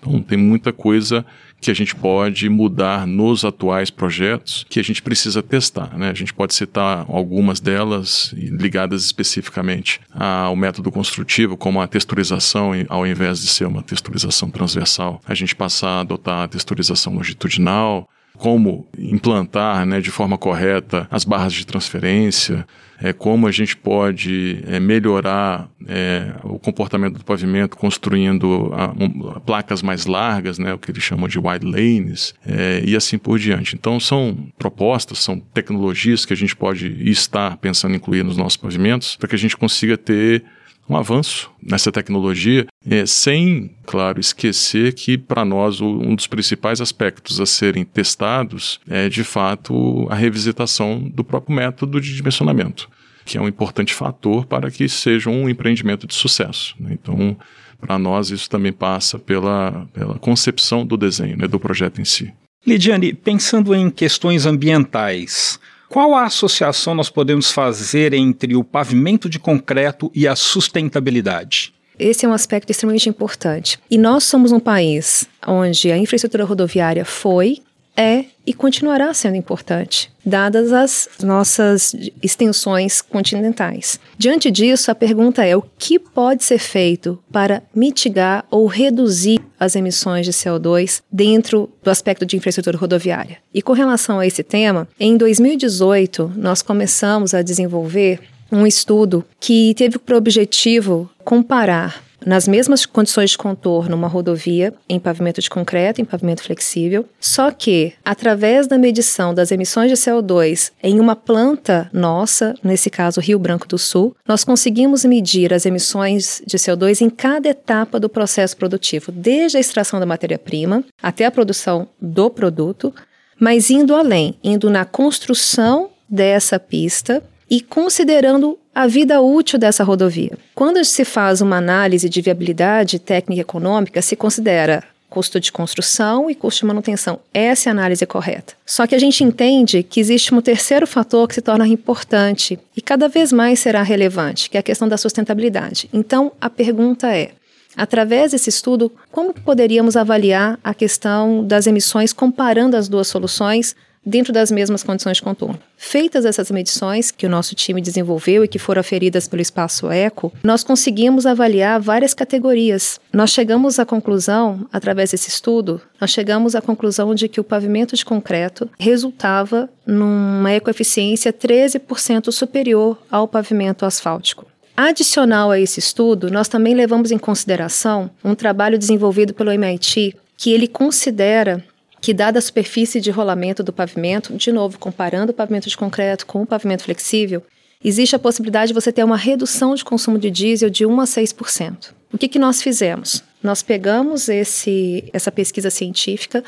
Então, 0.07 0.23
tem 0.23 0.39
muita 0.39 0.73
coisa 0.73 1.25
que 1.61 1.71
a 1.71 1.75
gente 1.75 1.95
pode 1.95 2.49
mudar 2.49 3.07
nos 3.07 3.45
atuais 3.45 3.91
projetos 3.91 4.65
que 4.69 4.79
a 4.79 4.85
gente 4.85 5.03
precisa 5.03 5.43
testar. 5.43 5.97
Né? 5.99 6.11
A 6.11 6.15
gente 6.15 6.33
pode 6.33 6.55
citar 6.55 7.07
algumas 7.09 7.61
delas 7.61 8.33
ligadas 8.37 9.05
especificamente 9.05 10.01
ao 10.13 10.55
método 10.55 10.93
construtivo, 10.93 11.57
como 11.57 11.81
a 11.81 11.87
texturização, 11.87 12.73
ao 12.89 13.07
invés 13.07 13.41
de 13.41 13.49
ser 13.49 13.67
uma 13.67 13.83
texturização 13.83 14.51
transversal, 14.51 15.21
a 15.27 15.35
gente 15.35 15.57
passar 15.57 15.89
a 15.89 16.01
adotar 16.01 16.45
a 16.45 16.49
texturização 16.49 17.15
longitudinal, 17.15 18.09
como 18.37 18.87
implantar 18.99 19.85
né, 19.87 20.01
de 20.01 20.11
forma 20.11 20.39
correta 20.39 21.07
as 21.11 21.25
barras 21.25 21.53
de 21.53 21.67
transferência, 21.67 22.67
é, 23.01 23.13
como 23.13 23.47
a 23.47 23.53
gente 23.53 23.77
pode 23.77 24.63
é, 24.67 24.81
melhorar 24.81 25.69
é, 25.87 26.33
o 26.43 26.59
comportamento 26.59 27.19
do 27.19 27.25
pavimento 27.25 27.77
construindo 27.77 28.73
a, 28.75 28.93
um, 28.99 29.41
placas 29.41 29.83
mais 29.83 30.07
largas, 30.07 30.59
né, 30.59 30.73
o 30.73 30.79
que 30.79 30.91
eles 30.91 31.03
chamam 31.03 31.29
de 31.29 31.39
wide 31.39 31.67
lanes, 31.67 32.35
é, 32.47 32.83
e 32.85 32.97
assim 32.97 33.19
por 33.19 33.39
diante. 33.39 33.75
Então, 33.75 34.01
são 34.01 34.37
propostas, 34.59 35.19
são 35.19 35.39
tecnologias 35.39 36.25
que 36.25 36.33
a 36.33 36.37
gente 36.37 36.57
pode 36.57 36.87
estar 37.09 37.57
pensando 37.59 37.93
em 37.93 37.97
incluir 37.97 38.23
nos 38.23 38.37
nossos 38.37 38.57
pavimentos 38.57 39.17
para 39.17 39.29
que 39.29 39.35
a 39.35 39.39
gente 39.39 39.57
consiga 39.57 39.97
ter 39.97 40.45
um 40.89 40.97
avanço 40.97 41.51
nessa 41.63 41.91
tecnologia, 41.91 42.67
é, 42.89 43.05
sem, 43.07 43.75
claro, 43.85 44.21
esquecer 44.21 44.95
que 44.95 45.19
para 45.19 45.45
nós 45.45 45.81
um 45.81 46.15
dos 46.15 46.27
principais 46.27 46.81
aspectos 46.81 47.41
a 47.41 47.47
serem 47.47 47.85
testados 47.85 48.81
é, 48.89 49.09
de 49.09 49.25
fato, 49.25 50.07
a 50.11 50.15
revisitação 50.15 51.01
do 51.01 51.25
próprio 51.25 51.57
método 51.57 52.01
de 52.01 52.15
dimensionamento, 52.15 52.89
que 53.25 53.37
é 53.37 53.41
um 53.41 53.49
importante 53.49 53.93
fator 53.93 54.47
para 54.47 54.71
que 54.71 54.89
seja 54.89 55.29
um 55.29 55.49
empreendimento 55.49 56.07
de 56.07 56.15
sucesso. 56.15 56.75
Né? 56.79 56.91
Então, 56.93 57.37
para 57.81 57.99
nós 57.99 58.31
isso 58.31 58.49
também 58.49 58.73
passa 58.73 59.19
pela, 59.19 59.87
pela 59.93 60.19
concepção 60.19 60.87
do 60.87 60.97
desenho, 60.97 61.37
né, 61.37 61.47
do 61.49 61.59
projeto 61.59 62.01
em 62.01 62.05
si. 62.05 62.33
Lidiane, 62.67 63.13
pensando 63.13 63.75
em 63.75 63.91
questões 63.91 64.45
ambientais, 64.45 65.61
qual 65.97 66.15
a 66.15 66.25
associação 66.25 66.95
nós 66.95 67.09
podemos 67.09 67.51
fazer 67.51 68.13
entre 68.13 68.55
o 68.55 68.63
pavimento 68.63 69.31
de 69.31 69.39
concreto 69.39 70.13
e 70.15 70.29
a 70.29 70.37
sustentabilidade? 70.37 71.73
Esse 71.99 72.27
é 72.27 72.29
um 72.29 72.35
aspecto 72.35 72.69
extremamente 72.69 73.09
importante. 73.09 73.79
E 73.91 73.97
nós 73.97 74.25
somos 74.25 74.53
um 74.53 74.61
país 74.61 75.27
onde 75.47 75.91
a 75.91 75.97
infraestrutura 75.97 76.45
rodoviária 76.45 77.03
foi, 77.03 77.63
é 77.97 78.27
e 78.47 78.53
continuará 78.53 79.13
sendo 79.13 79.37
importante, 79.37 80.13
dadas 80.25 80.73
as 80.73 81.09
nossas 81.23 81.95
extensões 82.23 83.03
continentais. 83.03 83.99
Diante 84.17 84.51
disso, 84.51 84.91
a 84.91 84.95
pergunta 84.95 85.45
é: 85.45 85.57
o 85.57 85.63
que 85.79 85.99
pode 85.99 86.45
ser 86.45 86.59
feito 86.59 87.19
para 87.33 87.63
mitigar 87.75 88.45
ou 88.51 88.67
reduzir 88.67 89.41
as 89.59 89.75
emissões 89.75 90.27
de 90.27 90.33
CO2 90.33 91.03
dentro 91.11 91.71
do 91.83 91.91
aspecto 91.91 92.25
de 92.25 92.37
infraestrutura 92.37 92.79
rodoviária? 92.79 93.39
E 93.53 93.61
com 93.61 93.73
relação 93.73 94.21
a 94.21 94.27
esse 94.27 94.43
tema, 94.43 94.87
em 95.01 95.17
2018, 95.17 96.33
nós 96.37 96.63
começamos 96.63 97.35
a 97.35 97.43
desenvolver 97.43 98.21
um 98.51 98.65
estudo 98.65 99.25
que 99.41 99.75
teve 99.75 99.99
por 99.99 100.15
objetivo 100.15 101.11
comparar 101.25 102.06
nas 102.25 102.49
mesmas 102.49 102.87
condições 102.87 103.31
de 103.31 103.39
contorno 103.39 103.97
uma 103.97 104.09
rodovia 104.09 104.73
em 104.89 104.99
pavimento 104.99 105.41
de 105.41 105.51
concreto, 105.51 106.01
em 106.01 106.05
pavimento 106.05 106.43
flexível, 106.43 107.05
só 107.21 107.51
que 107.51 107.93
através 108.05 108.67
da 108.67 108.79
medição 108.79 109.35
das 109.35 109.51
emissões 109.51 109.91
de 109.91 109.97
CO2 109.97 110.73
em 110.83 110.99
uma 110.99 111.15
planta 111.15 111.91
nossa, 111.93 112.55
nesse 112.63 112.91
caso 112.91 113.21
Rio 113.21 113.39
Branco 113.39 113.69
do 113.69 113.79
Sul, 113.79 114.15
nós 114.27 114.45
conseguimos 114.45 115.05
medir 115.05 115.53
as 115.53 115.67
emissões 115.67 116.43
de 116.47 116.57
CO2 116.57 117.01
em 117.01 117.11
cada 117.11 117.49
etapa 117.49 118.01
do 118.01 118.09
processo 118.09 118.57
produtivo, 118.57 119.13
desde 119.13 119.57
a 119.57 119.61
extração 119.61 120.01
da 120.01 120.07
matéria-prima 120.07 120.85
até 121.03 121.27
a 121.27 121.31
produção 121.31 121.89
do 122.01 122.31
produto, 122.31 122.95
mas 123.39 123.71
indo 123.71 123.95
além, 123.95 124.39
indo 124.43 124.71
na 124.71 124.85
construção 124.85 125.91
dessa 126.09 126.59
pista 126.59 127.23
e 127.49 127.61
considerando 127.61 128.59
a 128.75 128.87
vida 128.87 129.21
útil 129.21 129.59
dessa 129.59 129.85
rodovia. 129.85 130.37
Quando 130.55 130.85
se 130.85 131.05
faz 131.05 131.41
uma 131.41 131.57
análise 131.57 132.09
de 132.09 132.21
viabilidade 132.21 132.99
técnica 132.99 133.41
e 133.41 133.43
econômica, 133.43 134.03
se 134.03 134.17
considera 134.17 134.85
custo 135.09 135.41
de 135.41 135.51
construção 135.51 136.29
e 136.31 136.35
custo 136.35 136.61
de 136.61 136.67
manutenção. 136.67 137.21
Essa 137.33 137.69
é 137.69 137.71
a 137.71 137.73
análise 137.73 138.05
correta. 138.05 138.55
Só 138.67 138.87
que 138.87 138.95
a 138.95 138.99
gente 138.99 139.25
entende 139.25 139.83
que 139.83 140.01
existe 140.01 140.35
um 140.35 140.43
terceiro 140.43 140.87
fator 140.87 141.27
que 141.29 141.35
se 141.35 141.41
torna 141.41 141.67
importante 141.67 142.59
e 142.77 142.83
cada 142.83 143.09
vez 143.09 143.33
mais 143.33 143.61
será 143.61 143.83
relevante, 143.83 144.51
que 144.51 144.57
é 144.57 144.61
a 144.61 144.63
questão 144.63 144.89
da 144.89 144.99
sustentabilidade. 144.99 145.89
Então, 145.93 146.33
a 146.41 146.51
pergunta 146.51 147.09
é: 147.09 147.31
Através 147.77 148.33
desse 148.33 148.49
estudo, 148.49 148.91
como 149.13 149.35
poderíamos 149.35 149.97
avaliar 149.97 150.59
a 150.65 150.73
questão 150.73 151.45
das 151.45 151.67
emissões 151.67 152.11
comparando 152.11 152.75
as 152.75 152.89
duas 152.89 153.07
soluções 153.07 153.77
dentro 154.07 154.33
das 154.33 154.53
mesmas 154.53 154.85
condições 154.85 155.17
de 155.17 155.23
contorno. 155.23 155.59
Feitas 155.77 156.25
essas 156.25 156.51
medições 156.51 157.11
que 157.11 157.27
o 157.27 157.29
nosso 157.29 157.57
time 157.57 157.83
desenvolveu 157.83 158.45
e 158.45 158.49
que 158.49 158.59
foram 158.59 158.81
aferidas 158.81 159.27
pelo 159.27 159.43
Espaço 159.43 159.91
Eco, 159.91 160.33
nós 160.45 160.63
conseguimos 160.63 161.27
avaliar 161.27 161.81
várias 161.81 162.15
categorias. 162.15 163.01
Nós 163.13 163.31
chegamos 163.31 163.81
à 163.81 163.85
conclusão, 163.85 164.67
através 164.73 165.11
desse 165.11 165.29
estudo, 165.29 165.81
nós 166.01 166.11
chegamos 166.11 166.55
à 166.55 166.63
conclusão 166.63 167.15
de 167.15 167.29
que 167.29 167.41
o 167.41 167.45
pavimento 167.45 167.97
de 167.97 168.05
concreto 168.05 168.71
resultava 168.79 169.69
numa 169.85 170.53
ecoeficiência 170.53 171.33
13% 171.33 172.31
superior 172.31 172.97
ao 173.11 173.27
pavimento 173.27 173.85
asfáltico. 173.85 174.47
Adicional 174.77 175.51
a 175.51 175.59
esse 175.59 175.81
estudo, 175.81 176.31
nós 176.31 176.49
também 176.49 176.75
levamos 176.75 177.11
em 177.11 177.17
consideração 177.17 178.11
um 178.23 178.35
trabalho 178.35 178.79
desenvolvido 178.79 179.33
pelo 179.33 179.51
MIT 179.51 180.15
que 180.37 180.53
ele 180.53 180.69
considera 180.69 181.65
que, 182.01 182.15
dada 182.15 182.39
a 182.39 182.43
superfície 182.43 183.01
de 183.01 183.11
rolamento 183.11 183.63
do 183.63 183.73
pavimento, 183.73 184.35
de 184.35 184.53
novo, 184.53 184.79
comparando 184.79 185.33
o 185.33 185.35
pavimento 185.35 185.69
de 185.69 185.77
concreto 185.77 186.27
com 186.27 186.43
o 186.43 186.47
pavimento 186.47 186.85
flexível, 186.85 187.43
existe 187.83 188.15
a 188.17 188.19
possibilidade 188.19 188.69
de 188.69 188.75
você 188.75 188.93
ter 188.93 189.05
uma 189.05 189.17
redução 189.17 189.75
de 189.75 189.85
consumo 189.85 190.19
de 190.19 190.31
diesel 190.31 190.71
de 190.71 190.85
1 190.87 191.01
a 191.01 191.05
6%. 191.05 191.93
O 192.13 192.19
que, 192.19 192.29
que 192.29 192.39
nós 192.39 192.63
fizemos? 192.63 193.23
Nós 193.43 193.63
pegamos 193.63 194.29
esse, 194.29 195.09
essa 195.13 195.31
pesquisa 195.31 195.71
científica, 195.71 196.43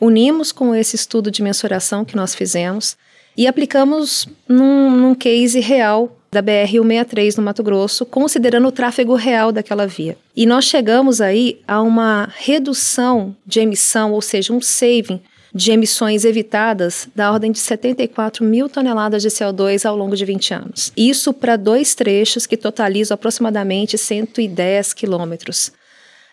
unimos 0.00 0.52
com 0.52 0.74
esse 0.74 0.96
estudo 0.96 1.30
de 1.30 1.42
mensuração 1.42 2.04
que 2.04 2.16
nós 2.16 2.34
fizemos 2.34 2.96
e 3.36 3.46
aplicamos 3.46 4.28
num, 4.48 4.90
num 4.90 5.14
case 5.14 5.60
real 5.60 6.16
da 6.30 6.42
BR-163 6.42 7.36
no 7.36 7.42
Mato 7.44 7.62
Grosso, 7.62 8.04
considerando 8.04 8.66
o 8.68 8.72
tráfego 8.72 9.14
real 9.14 9.52
daquela 9.52 9.86
via. 9.86 10.16
E 10.36 10.44
nós 10.46 10.64
chegamos 10.64 11.20
aí 11.20 11.60
a 11.66 11.80
uma 11.80 12.28
redução 12.36 13.36
de 13.46 13.60
emissão, 13.60 14.12
ou 14.12 14.20
seja, 14.20 14.52
um 14.52 14.60
saving 14.60 15.20
de 15.54 15.70
emissões 15.70 16.24
evitadas 16.24 17.08
da 17.14 17.30
ordem 17.30 17.52
de 17.52 17.60
74 17.60 18.44
mil 18.44 18.68
toneladas 18.68 19.22
de 19.22 19.28
CO2 19.28 19.88
ao 19.88 19.96
longo 19.96 20.16
de 20.16 20.24
20 20.24 20.52
anos. 20.52 20.92
Isso 20.96 21.32
para 21.32 21.56
dois 21.56 21.94
trechos 21.94 22.44
que 22.44 22.56
totalizam 22.56 23.14
aproximadamente 23.14 23.96
110 23.96 24.92
quilômetros. 24.92 25.70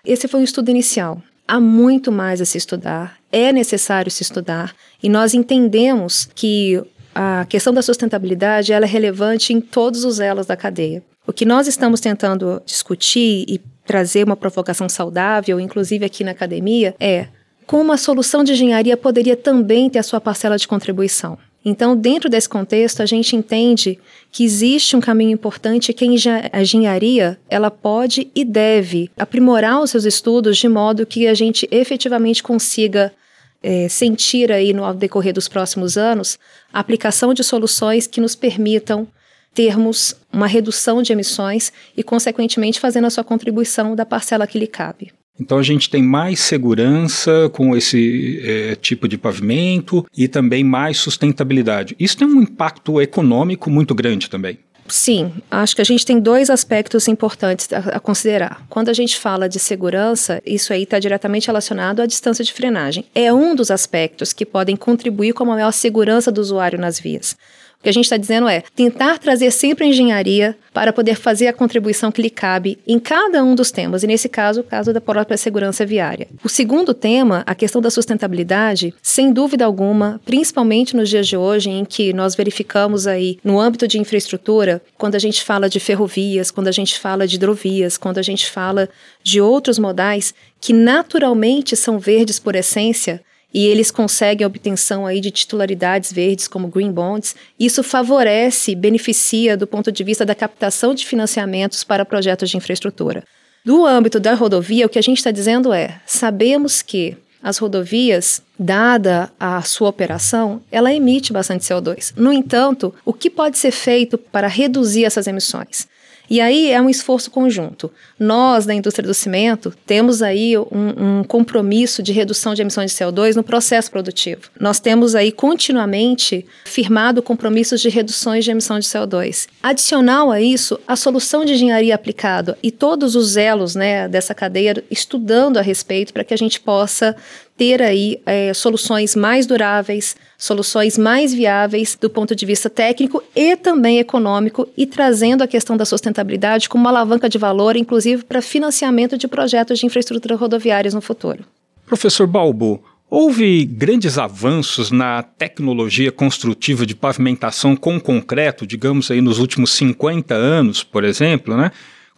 Esse 0.04 0.28
foi 0.28 0.40
um 0.40 0.44
estudo 0.44 0.72
inicial. 0.72 1.22
Há 1.52 1.60
muito 1.60 2.14
mais 2.14 2.40
a 2.40 2.46
se 2.46 2.58
estudar, 2.58 3.18
é 3.30 3.52
necessário 3.52 4.10
se 4.10 4.24
estudar, 4.24 4.74
e 5.04 5.10
nós 5.10 5.34
entendemos 5.34 6.30
que 6.34 6.82
a 7.14 7.44
questão 7.44 7.74
da 7.74 7.82
sustentabilidade 7.82 8.72
ela 8.72 8.86
é 8.86 8.88
relevante 8.88 9.52
em 9.52 9.60
todos 9.60 10.06
os 10.06 10.22
elos 10.22 10.46
da 10.46 10.56
cadeia. 10.56 11.04
O 11.28 11.34
que 11.34 11.44
nós 11.44 11.68
estamos 11.68 12.00
tentando 12.00 12.62
discutir 12.66 13.44
e 13.50 13.60
trazer 13.86 14.24
uma 14.24 14.38
provocação 14.38 14.88
saudável, 14.88 15.60
inclusive 15.60 16.06
aqui 16.06 16.24
na 16.24 16.32
academia, 16.32 16.96
é 16.98 17.28
como 17.68 17.92
a 17.92 17.98
solução 17.98 18.46
de 18.46 18.54
engenharia 18.54 18.96
poderia 18.96 19.36
também 19.36 19.90
ter 19.90 20.00
a 20.00 20.04
sua 20.04 20.22
parcela 20.22 20.58
de 20.58 20.70
contribuição. 20.70 21.38
Então, 21.64 21.96
dentro 21.96 22.28
desse 22.28 22.50
contexto, 22.50 23.02
a 23.02 23.06
gente 23.06 23.36
entende 23.36 24.00
que 24.32 24.44
existe 24.44 24.96
um 24.96 25.02
caminho 25.02 25.32
importante 25.32 25.94
que 25.94 26.04
a 26.04 26.62
engenharia 26.62 27.40
ela 27.48 27.70
pode 27.70 28.32
e 28.34 28.44
deve 28.44 29.12
aprimorar 29.16 29.80
os 29.80 29.92
seus 29.92 30.06
estudos 30.06 30.58
de 30.58 30.68
modo 30.68 31.06
que 31.06 31.28
a 31.28 31.36
gente 31.36 31.68
efetivamente 31.72 32.42
consiga 32.42 33.14
é, 33.62 33.88
sentir 33.88 34.52
aí 34.52 34.74
no 34.74 34.92
decorrer 34.94 35.34
dos 35.34 35.48
próximos 35.48 35.98
anos 35.98 36.40
a 36.74 36.80
aplicação 36.80 37.32
de 37.32 37.44
soluções 37.44 38.08
que 38.08 38.20
nos 38.20 38.36
permitam 38.36 39.08
termos 39.54 40.16
uma 40.32 40.48
redução 40.48 41.04
de 41.04 41.12
emissões 41.12 41.72
e, 41.96 42.02
consequentemente, 42.02 42.80
fazendo 42.80 43.06
a 43.06 43.10
sua 43.10 43.24
contribuição 43.24 43.96
da 43.96 44.06
parcela 44.06 44.48
que 44.48 44.58
lhe 44.58 44.68
cabe. 44.68 45.12
Então 45.40 45.58
a 45.58 45.64
gente 45.64 45.90
tem 45.90 46.04
mais 46.04 46.40
segurança 46.40 47.50
com 47.54 47.76
esse 47.76 48.42
é, 48.44 48.76
tipo 48.76 49.08
de 49.08 49.18
pavimento 49.18 50.06
e 50.16 50.28
também 50.28 50.64
mais 50.64 50.98
sustentabilidade. 50.98 51.96
Isso 52.00 52.18
tem 52.18 52.28
um 52.28 52.42
impacto 52.42 53.02
econômico 53.02 53.70
muito 53.70 53.96
grande 53.96 54.30
também. 54.30 54.60
Sim, 54.88 55.32
acho 55.50 55.76
que 55.76 55.82
a 55.82 55.86
gente 55.86 56.06
tem 56.06 56.20
dois 56.20 56.50
aspectos 56.50 57.08
importantes 57.08 57.72
a, 57.72 57.78
a 57.78 58.00
considerar. 58.00 58.66
Quando 58.70 58.90
a 58.90 58.94
gente 58.94 59.18
fala 59.18 59.48
de 59.48 59.58
segurança, 59.58 60.42
isso 60.46 60.74
aí 60.74 60.84
está 60.84 61.00
diretamente 61.00 61.48
relacionado 61.48 62.02
à 62.02 62.06
distância 62.06 62.44
de 62.44 62.52
frenagem. 62.52 63.06
É 63.16 63.32
um 63.32 63.56
dos 63.56 63.72
aspectos 63.72 64.34
que 64.34 64.46
podem 64.46 64.76
contribuir 64.76 65.34
com 65.34 65.44
a 65.44 65.48
maior 65.48 65.72
segurança 65.72 66.32
do 66.32 66.42
usuário 66.42 66.78
nas 66.78 67.00
vias. 67.00 67.38
O 67.82 67.84
que 67.84 67.90
a 67.90 67.94
gente 67.94 68.06
está 68.06 68.18
dizendo 68.18 68.48
é 68.48 68.62
tentar 68.76 69.18
trazer 69.18 69.50
sempre 69.50 69.86
a 69.86 69.88
engenharia 69.88 70.56
para 70.72 70.94
poder 70.94 71.16
fazer 71.16 71.48
a 71.48 71.54
contribuição 71.54 72.12
que 72.12 72.22
lhe 72.22 72.30
cabe 72.30 72.78
em 72.88 73.00
cada 73.00 73.44
um 73.44 73.56
dos 73.56 73.72
temas, 73.72 74.04
e 74.04 74.08
nesse 74.08 74.30
caso, 74.30 74.62
o 74.62 74.64
caso 74.64 74.94
da 74.94 75.02
própria 75.02 75.36
segurança 75.36 75.84
viária. 75.84 76.28
O 76.44 76.48
segundo 76.48 76.94
tema, 76.94 77.42
a 77.44 77.56
questão 77.56 77.82
da 77.82 77.90
sustentabilidade, 77.90 78.94
sem 79.02 79.34
dúvida 79.34 79.66
alguma, 79.66 80.22
principalmente 80.24 80.96
nos 80.96 81.10
dias 81.10 81.28
de 81.28 81.36
hoje, 81.36 81.72
em 81.72 81.84
que 81.84 82.14
nós 82.14 82.36
verificamos 82.36 83.08
aí 83.08 83.40
no 83.44 83.60
âmbito 83.60 83.88
de 83.88 83.98
infraestrutura, 83.98 84.80
quando 84.96 85.16
a 85.16 85.20
gente 85.20 85.44
fala 85.44 85.68
de 85.68 85.80
ferrovias, 85.80 86.52
quando 86.52 86.68
a 86.68 86.72
gente 86.72 87.00
fala 87.00 87.26
de 87.26 87.36
hidrovias, 87.36 87.98
quando 87.98 88.20
a 88.20 88.24
gente 88.24 88.48
fala 88.48 88.88
de 89.24 89.42
outros 89.42 89.80
modais 89.80 90.36
que 90.60 90.72
naturalmente 90.72 91.76
são 91.76 91.98
verdes 91.98 92.38
por 92.38 92.56
essência, 92.56 93.24
e 93.54 93.66
eles 93.68 93.92
conseguem 93.92 94.44
a 94.44 94.48
obtenção 94.48 95.06
aí 95.06 95.20
de 95.20 95.32
titularidades 95.32 96.12
verdes 96.12 96.48
como 96.48 96.68
green 96.68 96.92
bonds. 96.92 97.36
Isso 97.60 97.84
favorece, 97.84 98.76
beneficia 98.76 99.58
do 99.58 99.68
ponto 99.68 99.92
de 99.92 100.04
vista 100.04 100.26
da 100.26 100.36
captação 100.36 100.94
de 100.94 101.06
financiamentos 101.06 101.84
para 101.84 102.06
projetos 102.06 102.50
de 102.50 102.58
infraestrutura. 102.58 103.24
Do 103.64 103.86
âmbito 103.86 104.20
da 104.20 104.34
rodovia, 104.34 104.86
o 104.86 104.90
que 104.90 105.00
a 105.00 105.04
gente 105.04 105.18
está 105.18 105.32
dizendo 105.32 105.72
é: 105.74 106.02
sabemos 106.06 106.82
que 106.82 107.16
as 107.44 107.58
rodovias, 107.58 108.42
dada 108.58 109.32
a 109.40 109.62
sua 109.64 109.90
operação, 109.90 110.62
ela 110.72 110.94
emite 110.94 111.34
bastante 111.34 111.66
CO2. 111.66 112.14
No 112.16 112.32
entanto, 112.32 112.94
o 113.04 113.14
que 113.14 113.30
pode 113.30 113.58
ser 113.58 113.72
feito 113.72 114.18
para 114.18 114.48
reduzir 114.48 115.06
essas 115.06 115.28
emissões? 115.28 115.88
E 116.32 116.40
aí 116.40 116.72
é 116.72 116.82
um 116.82 116.90
esforço 116.90 117.30
conjunto. 117.30 117.92
Nós, 118.18 118.66
da 118.66 118.74
indústria 118.74 119.06
do 119.06 119.14
cimento, 119.14 119.74
temos 119.86 120.22
aí 120.22 120.58
um, 120.58 121.20
um, 121.20 121.24
compromisso 121.26 122.02
de 122.02 122.14
redução 122.14 122.54
de 122.54 122.62
emissões 122.62 122.92
de 122.92 122.98
CO2 122.98 123.36
no 123.36 123.44
processo 123.44 123.92
produtivo. 123.92 124.44
Nós 124.58 124.80
temos 124.80 125.14
aí 125.14 125.30
continuamente 125.30 126.46
firmado 126.64 127.22
compromissos 127.22 127.82
de 127.82 127.90
reduções 127.90 128.46
de 128.46 128.52
emissão 128.52 128.80
de 128.80 128.88
CO2. 128.88 129.50
Adicional 129.62 130.32
a 130.32 130.40
isso, 130.40 130.80
a 130.88 130.96
solução 130.96 131.44
de 131.44 131.52
engenharia 131.52 131.94
aplicada 131.94 132.58
e 132.64 132.72
todos 132.72 133.14
os 133.18 133.36
elos 133.36 133.76
né, 133.76 134.08
dessa 134.08 134.34
cadeia 134.34 134.82
estudando 134.90 135.58
a 135.58 135.62
respeito 135.62 136.14
para 136.14 136.24
que 136.24 136.34
a 136.34 136.38
gente 136.38 136.62
possa 136.62 137.14
ter 137.62 137.80
aí 137.80 138.20
é, 138.26 138.56
soluções 138.56 139.16
mais 139.16 139.46
duráveis, 139.46 140.16
soluções 140.36 140.98
mais 140.98 141.32
viáveis 141.32 141.96
do 141.96 142.10
ponto 142.10 142.36
de 142.36 142.44
vista 142.44 142.72
técnico 142.72 143.22
e 143.36 143.56
também 143.56 144.00
econômico, 144.00 144.68
e 144.76 144.88
trazendo 144.88 145.44
a 145.44 145.48
questão 145.48 145.78
da 145.78 145.86
sustentabilidade 145.86 146.68
como 146.68 146.86
uma 146.86 146.90
alavanca 146.90 147.30
de 147.30 147.38
valor, 147.38 147.76
inclusive 147.76 148.24
para 148.24 148.42
financiamento 148.42 149.16
de 149.16 149.28
projetos 149.28 149.78
de 149.78 149.86
infraestrutura 149.86 150.36
rodoviárias 150.36 150.96
no 150.96 151.02
futuro. 151.02 151.46
Professor 151.86 152.26
Balbo, 152.26 152.84
Houve 153.08 153.66
grandes 153.66 154.18
avanços 154.18 154.90
na 154.90 155.22
tecnologia 155.22 156.14
construtiva 156.14 156.86
de 156.86 156.96
pavimentação 156.96 157.76
com 157.76 158.00
concreto, 158.00 158.66
digamos 158.66 159.12
aí 159.12 159.20
nos 159.20 159.38
últimos 159.38 159.72
50 159.74 160.34
anos, 160.34 160.82
por 160.82 161.04
exemplo, 161.04 161.58
né? 161.58 161.72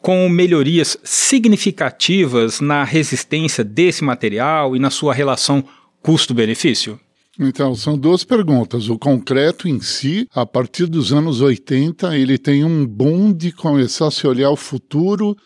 Com 0.03 0.27
melhorias 0.27 0.97
significativas 1.01 2.59
na 2.59 2.83
resistência 2.83 3.63
desse 3.63 4.03
material 4.03 4.75
e 4.75 4.79
na 4.79 4.89
sua 4.89 5.13
relação 5.13 5.63
custo-benefício? 6.01 6.99
Então, 7.39 7.73
são 7.73 7.97
duas 7.97 8.25
perguntas. 8.25 8.89
O 8.89 8.99
concreto 8.99 9.65
em 9.65 9.79
si, 9.79 10.27
a 10.35 10.45
partir 10.45 10.87
dos 10.87 11.13
anos 11.13 11.39
80, 11.39 12.17
ele 12.17 12.37
tem 12.37 12.65
um 12.65 12.85
boom 12.85 13.31
de 13.31 13.53
começar 13.53 14.07
a 14.07 14.11
se 14.11 14.27
olhar 14.27 14.49
o 14.49 14.57
futuro, 14.57 15.37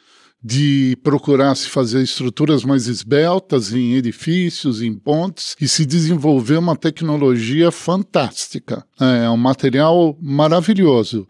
de 0.44 0.98
procurar 1.04 1.54
se 1.54 1.70
fazer 1.70 2.02
estruturas 2.02 2.64
mais 2.64 2.88
esbeltas 2.88 3.72
em 3.72 3.94
edifícios, 3.94 4.82
em 4.82 4.96
pontes, 4.96 5.56
e 5.62 5.68
se 5.68 5.86
desenvolver 5.86 6.58
uma 6.58 6.76
tecnologia 6.76 7.72
fantástica. 7.72 8.84
É 9.00 9.30
um 9.30 9.38
material 9.38 10.18
maravilhoso. 10.20 11.28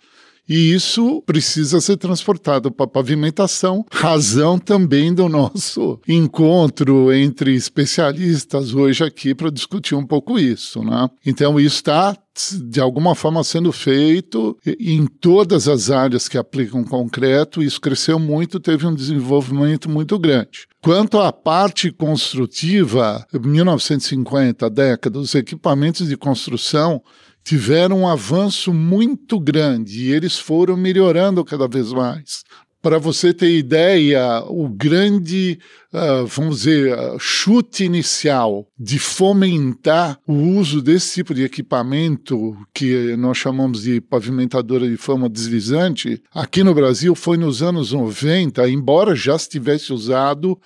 E 0.47 0.73
isso 0.73 1.21
precisa 1.25 1.81
ser 1.81 1.97
transportado 1.97 2.71
para 2.71 2.87
pavimentação, 2.87 3.85
razão 3.91 4.57
também 4.57 5.13
do 5.13 5.27
nosso 5.27 5.99
encontro 6.07 7.11
entre 7.11 7.53
especialistas 7.53 8.73
hoje 8.73 9.03
aqui 9.03 9.35
para 9.35 9.49
discutir 9.49 9.95
um 9.95 10.05
pouco 10.05 10.39
isso. 10.39 10.83
Né? 10.83 11.09
Então, 11.25 11.59
isso 11.59 11.77
está 11.77 12.15
de 12.61 12.79
alguma 12.79 13.15
forma 13.15 13.43
sendo 13.43 13.71
feito 13.71 14.57
em 14.65 15.07
todas 15.07 15.67
as 15.67 15.89
áreas 15.89 16.27
que 16.27 16.37
aplicam 16.37 16.83
concreto, 16.83 17.63
isso 17.63 17.81
cresceu 17.81 18.19
muito, 18.19 18.59
teve 18.59 18.85
um 18.85 18.93
desenvolvimento 18.93 19.89
muito 19.89 20.19
grande. 20.19 20.67
Quanto 20.81 21.19
à 21.19 21.33
parte 21.33 21.91
construtiva, 21.91 23.25
1950, 23.33 24.69
década, 24.69 25.19
os 25.19 25.33
equipamentos 25.33 26.07
de 26.07 26.15
construção 26.15 27.01
tiveram 27.47 28.01
um 28.01 28.07
avanço 28.09 28.73
muito 28.73 29.39
grande 29.39 30.03
e 30.03 30.11
eles 30.11 30.37
foram 30.37 30.75
melhorando 30.75 31.45
cada 31.45 31.65
vez 31.65 31.93
mais. 31.93 32.43
Para 32.81 32.99
você 32.99 33.33
ter 33.33 33.57
ideia, 33.57 34.43
o 34.49 34.67
grande, 34.67 35.57
uh, 35.93 36.27
vamos 36.27 36.57
dizer, 36.57 36.93
uh, 36.93 37.17
chute 37.17 37.85
inicial 37.85 38.67
de 38.77 38.99
fomentar 38.99 40.19
o 40.27 40.33
uso 40.33 40.81
desse 40.81 41.15
tipo 41.15 41.33
de 41.33 41.43
equipamento, 41.43 42.53
que 42.73 43.15
nós 43.15 43.37
chamamos 43.37 43.83
de 43.83 44.01
pavimentadora 44.01 44.85
de 44.85 44.97
forma 44.97 45.29
deslizante, 45.29 46.21
aqui 46.33 46.65
no 46.65 46.73
Brasil 46.73 47.15
foi 47.15 47.37
nos 47.37 47.63
anos 47.63 47.93
90, 47.93 48.69
embora 48.69 49.15
já 49.15 49.39
se 49.39 49.47
tivesse 49.47 49.93
usado 49.93 50.59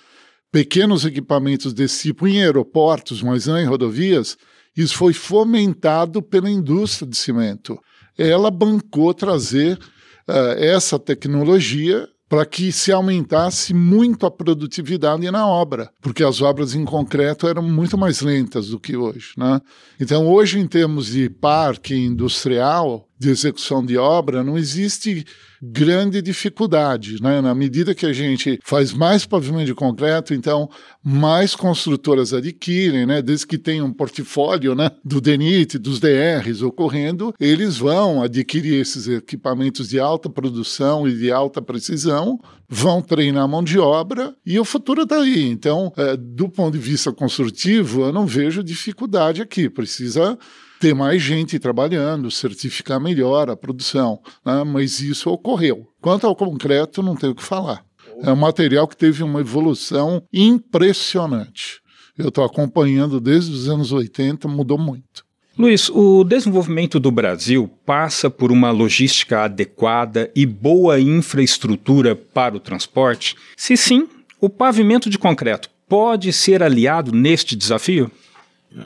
pequenos 0.50 1.04
equipamentos 1.04 1.72
desse 1.72 2.08
tipo 2.08 2.26
em 2.26 2.42
aeroportos, 2.42 3.22
mas 3.22 3.46
não 3.46 3.56
em 3.56 3.66
rodovias, 3.66 4.36
isso 4.76 4.96
foi 4.96 5.12
fomentado 5.12 6.22
pela 6.22 6.50
indústria 6.50 7.08
de 7.08 7.16
cimento. 7.16 7.78
Ela 8.16 8.50
bancou 8.50 9.12
trazer 9.12 9.78
uh, 10.28 10.54
essa 10.58 10.98
tecnologia 10.98 12.08
para 12.32 12.46
que 12.46 12.72
se 12.72 12.90
aumentasse 12.90 13.74
muito 13.74 14.24
a 14.24 14.30
produtividade 14.30 15.30
na 15.30 15.46
obra, 15.46 15.90
porque 16.00 16.24
as 16.24 16.40
obras 16.40 16.74
em 16.74 16.82
concreto 16.82 17.46
eram 17.46 17.62
muito 17.62 17.98
mais 17.98 18.22
lentas 18.22 18.68
do 18.68 18.80
que 18.80 18.96
hoje. 18.96 19.34
Né? 19.36 19.60
Então, 20.00 20.26
hoje, 20.26 20.58
em 20.58 20.66
termos 20.66 21.08
de 21.08 21.28
parque 21.28 21.94
industrial, 21.94 23.06
de 23.22 23.30
execução 23.30 23.84
de 23.84 23.96
obra, 23.96 24.42
não 24.42 24.58
existe 24.58 25.24
grande 25.62 26.20
dificuldade. 26.20 27.22
Né? 27.22 27.40
Na 27.40 27.54
medida 27.54 27.94
que 27.94 28.04
a 28.04 28.12
gente 28.12 28.58
faz 28.64 28.92
mais 28.92 29.24
pavimento 29.24 29.66
de 29.66 29.74
concreto, 29.74 30.34
então 30.34 30.68
mais 31.02 31.54
construtoras 31.54 32.34
adquirem, 32.34 33.06
né? 33.06 33.22
desde 33.22 33.46
que 33.46 33.56
tenham 33.56 33.86
um 33.86 33.92
portfólio 33.92 34.74
né? 34.74 34.90
do 35.04 35.20
DENIT, 35.20 35.78
dos 35.78 36.00
DRs 36.00 36.62
ocorrendo, 36.62 37.32
eles 37.38 37.78
vão 37.78 38.22
adquirir 38.22 38.80
esses 38.80 39.06
equipamentos 39.06 39.88
de 39.88 40.00
alta 40.00 40.28
produção 40.28 41.06
e 41.06 41.16
de 41.16 41.30
alta 41.30 41.62
precisão, 41.62 42.40
vão 42.68 43.00
treinar 43.00 43.44
a 43.44 43.48
mão 43.48 43.62
de 43.62 43.78
obra 43.78 44.34
e 44.44 44.58
o 44.58 44.64
futuro 44.64 45.02
está 45.02 45.20
aí. 45.20 45.48
Então, 45.48 45.92
é, 45.96 46.16
do 46.16 46.48
ponto 46.48 46.72
de 46.72 46.82
vista 46.82 47.12
construtivo, 47.12 48.02
eu 48.02 48.12
não 48.12 48.26
vejo 48.26 48.64
dificuldade 48.64 49.40
aqui. 49.40 49.70
Precisa 49.70 50.36
ter 50.82 50.96
mais 50.96 51.22
gente 51.22 51.60
trabalhando, 51.60 52.28
certificar 52.28 53.00
melhor 53.00 53.48
a 53.48 53.56
produção, 53.56 54.18
né? 54.44 54.64
mas 54.64 54.98
isso 55.00 55.30
ocorreu. 55.30 55.86
Quanto 56.00 56.26
ao 56.26 56.34
concreto, 56.34 57.04
não 57.04 57.14
tenho 57.14 57.30
o 57.30 57.36
que 57.36 57.42
falar. 57.44 57.84
É 58.20 58.32
um 58.32 58.36
material 58.36 58.88
que 58.88 58.96
teve 58.96 59.22
uma 59.22 59.40
evolução 59.40 60.24
impressionante. 60.32 61.80
Eu 62.18 62.30
estou 62.30 62.42
acompanhando 62.42 63.20
desde 63.20 63.52
os 63.52 63.68
anos 63.68 63.92
80, 63.92 64.48
mudou 64.48 64.76
muito. 64.76 65.24
Luiz, 65.56 65.88
o 65.88 66.24
desenvolvimento 66.24 66.98
do 66.98 67.12
Brasil 67.12 67.70
passa 67.86 68.28
por 68.28 68.50
uma 68.50 68.72
logística 68.72 69.44
adequada 69.44 70.32
e 70.34 70.44
boa 70.44 70.98
infraestrutura 70.98 72.16
para 72.16 72.56
o 72.56 72.60
transporte? 72.60 73.36
Se 73.56 73.76
sim, 73.76 74.08
o 74.40 74.48
pavimento 74.48 75.08
de 75.08 75.16
concreto 75.16 75.70
pode 75.88 76.32
ser 76.32 76.60
aliado 76.60 77.12
neste 77.12 77.54
desafio? 77.54 78.10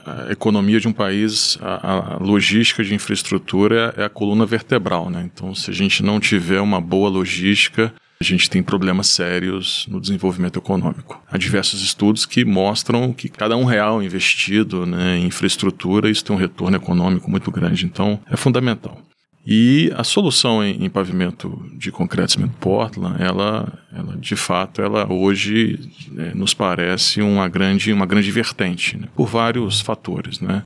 A 0.05 0.33
economia 0.33 0.81
de 0.81 0.89
um 0.89 0.93
país, 0.93 1.59
a, 1.61 2.15
a, 2.15 2.17
logística 2.19 2.83
de 2.83 2.95
infraestrutura 2.95 3.95
é 3.97 4.05
a 4.05 4.09
coluna 4.09 4.47
vertebral, 4.47 5.11
né? 5.11 5.29
Então, 5.33 5.55
se 5.55 5.71
a 5.71 5.75
gente 5.75 6.03
não 6.03 6.19
tiver 6.19 6.61
uma 6.61 6.81
boa 6.81 7.09
logística, 7.09 7.93
a 8.21 8.25
gente 8.25 8.49
tem 8.49 8.63
problemas 8.63 9.09
sérios 9.09 9.87
no 9.89 10.01
desenvolvimento 10.01 10.59
econômico. 10.59 11.23
Há 11.31 11.37
diversos 11.37 11.83
estudos 11.83 12.25
que 12.25 12.45
mostram 12.45 13.13
que 13.13 13.29
cada 13.29 13.57
um 13.57 13.65
real 13.65 14.03
investido 14.03 14.87
né, 14.87 15.19
em 15.19 15.27
infraestrutura, 15.27 16.11
isso 16.11 16.25
tem 16.25 16.35
um 16.35 16.39
retorno 16.39 16.77
econômico 16.77 17.31
muito 17.31 17.51
grande. 17.51 17.85
Então, 17.85 18.19
é 18.31 18.37
fundamental. 18.37 19.01
E 19.47 19.93
a 19.95 20.03
solução 20.03 20.65
em, 20.65 20.85
em 20.85 20.91
pavimento 20.91 21.71
de 21.75 21.93
concreto 21.93 22.33
cimento 22.33 22.55
Portland, 22.59 23.23
ela, 23.23 23.73
ela 23.95 24.17
de 24.17 24.35
fato, 24.35 24.83
ela 24.83 25.11
hoje 25.13 25.79
é, 26.19 26.35
nos 26.35 26.53
parece 26.53 27.23
uma 27.23 27.49
grande, 27.49 27.93
uma 27.93 28.07
grande 28.07 28.29
vertente, 28.33 28.97
né, 28.97 29.07
por 29.15 29.29
vários 29.29 29.81
fatores. 29.81 30.41
Né? 30.41 30.65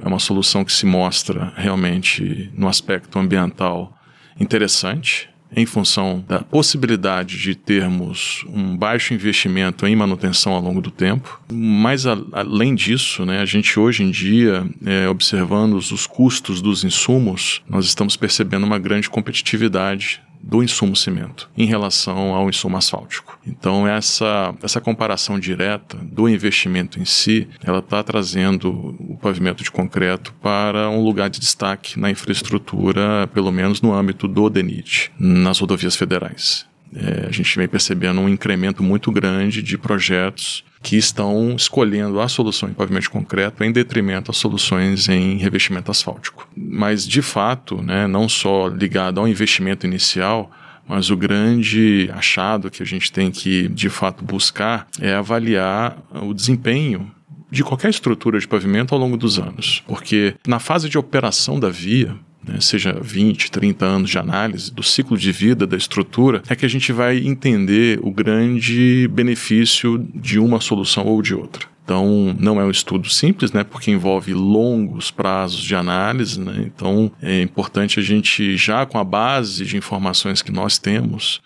É 0.00 0.06
uma 0.06 0.20
solução 0.20 0.64
que 0.64 0.72
se 0.72 0.86
mostra 0.86 1.52
realmente 1.56 2.48
no 2.54 2.68
aspecto 2.68 3.18
ambiental 3.18 3.98
interessante, 4.38 5.28
em 5.54 5.66
função 5.66 6.24
da 6.26 6.40
possibilidade 6.40 7.38
de 7.38 7.54
termos 7.54 8.44
um 8.48 8.76
baixo 8.76 9.12
investimento 9.14 9.86
em 9.86 9.96
manutenção 9.96 10.52
ao 10.52 10.60
longo 10.60 10.80
do 10.80 10.90
tempo. 10.90 11.40
Mas, 11.52 12.06
a, 12.06 12.16
além 12.32 12.74
disso, 12.74 13.24
né, 13.24 13.40
a 13.40 13.44
gente 13.44 13.78
hoje 13.78 14.02
em 14.02 14.10
dia, 14.10 14.64
é, 14.84 15.08
observando 15.08 15.74
os 15.74 16.06
custos 16.06 16.62
dos 16.62 16.84
insumos, 16.84 17.62
nós 17.68 17.84
estamos 17.84 18.16
percebendo 18.16 18.64
uma 18.64 18.78
grande 18.78 19.10
competitividade 19.10 20.22
do 20.42 20.62
insumo 20.62 20.96
cimento 20.96 21.50
em 21.56 21.66
relação 21.66 22.34
ao 22.34 22.48
insumo 22.48 22.76
asfáltico. 22.76 23.38
Então 23.46 23.86
essa, 23.86 24.54
essa 24.62 24.80
comparação 24.80 25.38
direta 25.38 25.96
do 25.98 26.28
investimento 26.28 26.98
em 26.98 27.04
si, 27.04 27.48
ela 27.62 27.78
está 27.80 28.02
trazendo 28.02 28.70
o 28.98 29.16
pavimento 29.20 29.62
de 29.62 29.70
concreto 29.70 30.32
para 30.42 30.88
um 30.88 31.02
lugar 31.02 31.28
de 31.28 31.40
destaque 31.40 31.98
na 31.98 32.10
infraestrutura, 32.10 33.28
pelo 33.34 33.52
menos 33.52 33.80
no 33.80 33.92
âmbito 33.92 34.26
do 34.26 34.48
DENIT, 34.48 35.12
nas 35.18 35.58
rodovias 35.58 35.96
federais. 35.96 36.66
É, 36.94 37.26
a 37.28 37.30
gente 37.30 37.56
vem 37.56 37.68
percebendo 37.68 38.20
um 38.20 38.28
incremento 38.28 38.82
muito 38.82 39.12
grande 39.12 39.62
de 39.62 39.78
projetos 39.78 40.64
que 40.82 40.96
estão 40.96 41.54
escolhendo 41.54 42.20
a 42.20 42.28
solução 42.28 42.68
em 42.68 42.72
pavimento 42.72 43.10
concreto 43.10 43.62
em 43.62 43.70
detrimento 43.70 44.30
às 44.30 44.36
soluções 44.38 45.08
em 45.08 45.36
revestimento 45.36 45.90
asfáltico. 45.90 46.48
Mas, 46.56 47.06
de 47.06 47.20
fato, 47.20 47.82
né, 47.82 48.06
não 48.06 48.28
só 48.28 48.68
ligado 48.68 49.20
ao 49.20 49.28
investimento 49.28 49.86
inicial, 49.86 50.50
mas 50.88 51.10
o 51.10 51.16
grande 51.16 52.10
achado 52.12 52.70
que 52.70 52.82
a 52.82 52.86
gente 52.86 53.12
tem 53.12 53.30
que, 53.30 53.68
de 53.68 53.88
fato, 53.88 54.24
buscar 54.24 54.88
é 55.00 55.14
avaliar 55.14 55.96
o 56.22 56.32
desempenho 56.34 57.10
de 57.50 57.62
qualquer 57.62 57.90
estrutura 57.90 58.38
de 58.38 58.48
pavimento 58.48 58.94
ao 58.94 59.00
longo 59.00 59.16
dos 59.16 59.38
anos. 59.38 59.82
Porque 59.86 60.34
na 60.46 60.58
fase 60.58 60.88
de 60.88 60.96
operação 60.96 61.60
da 61.60 61.68
via, 61.68 62.16
né, 62.46 62.58
seja 62.60 62.98
20, 63.00 63.50
30 63.50 63.84
anos 63.84 64.10
de 64.10 64.18
análise 64.18 64.72
do 64.72 64.82
ciclo 64.82 65.16
de 65.16 65.30
vida 65.32 65.66
da 65.66 65.76
estrutura, 65.76 66.42
é 66.48 66.56
que 66.56 66.66
a 66.66 66.68
gente 66.68 66.92
vai 66.92 67.18
entender 67.18 67.98
o 68.02 68.10
grande 68.10 69.08
benefício 69.08 69.98
de 70.14 70.38
uma 70.38 70.60
solução 70.60 71.06
ou 71.06 71.22
de 71.22 71.34
outra. 71.34 71.66
Então, 71.84 72.36
não 72.38 72.60
é 72.60 72.64
um 72.64 72.70
estudo 72.70 73.08
simples, 73.08 73.50
né, 73.50 73.64
porque 73.64 73.90
envolve 73.90 74.32
longos 74.32 75.10
prazos 75.10 75.60
de 75.60 75.74
análise. 75.74 76.38
Né, 76.38 76.64
então, 76.64 77.10
é 77.20 77.42
importante 77.42 77.98
a 77.98 78.02
gente, 78.02 78.56
já 78.56 78.86
com 78.86 78.96
a 78.96 79.02
base 79.02 79.64
de 79.64 79.76
informações 79.76 80.40
que 80.40 80.52
nós 80.52 80.78
temos, 80.78 81.40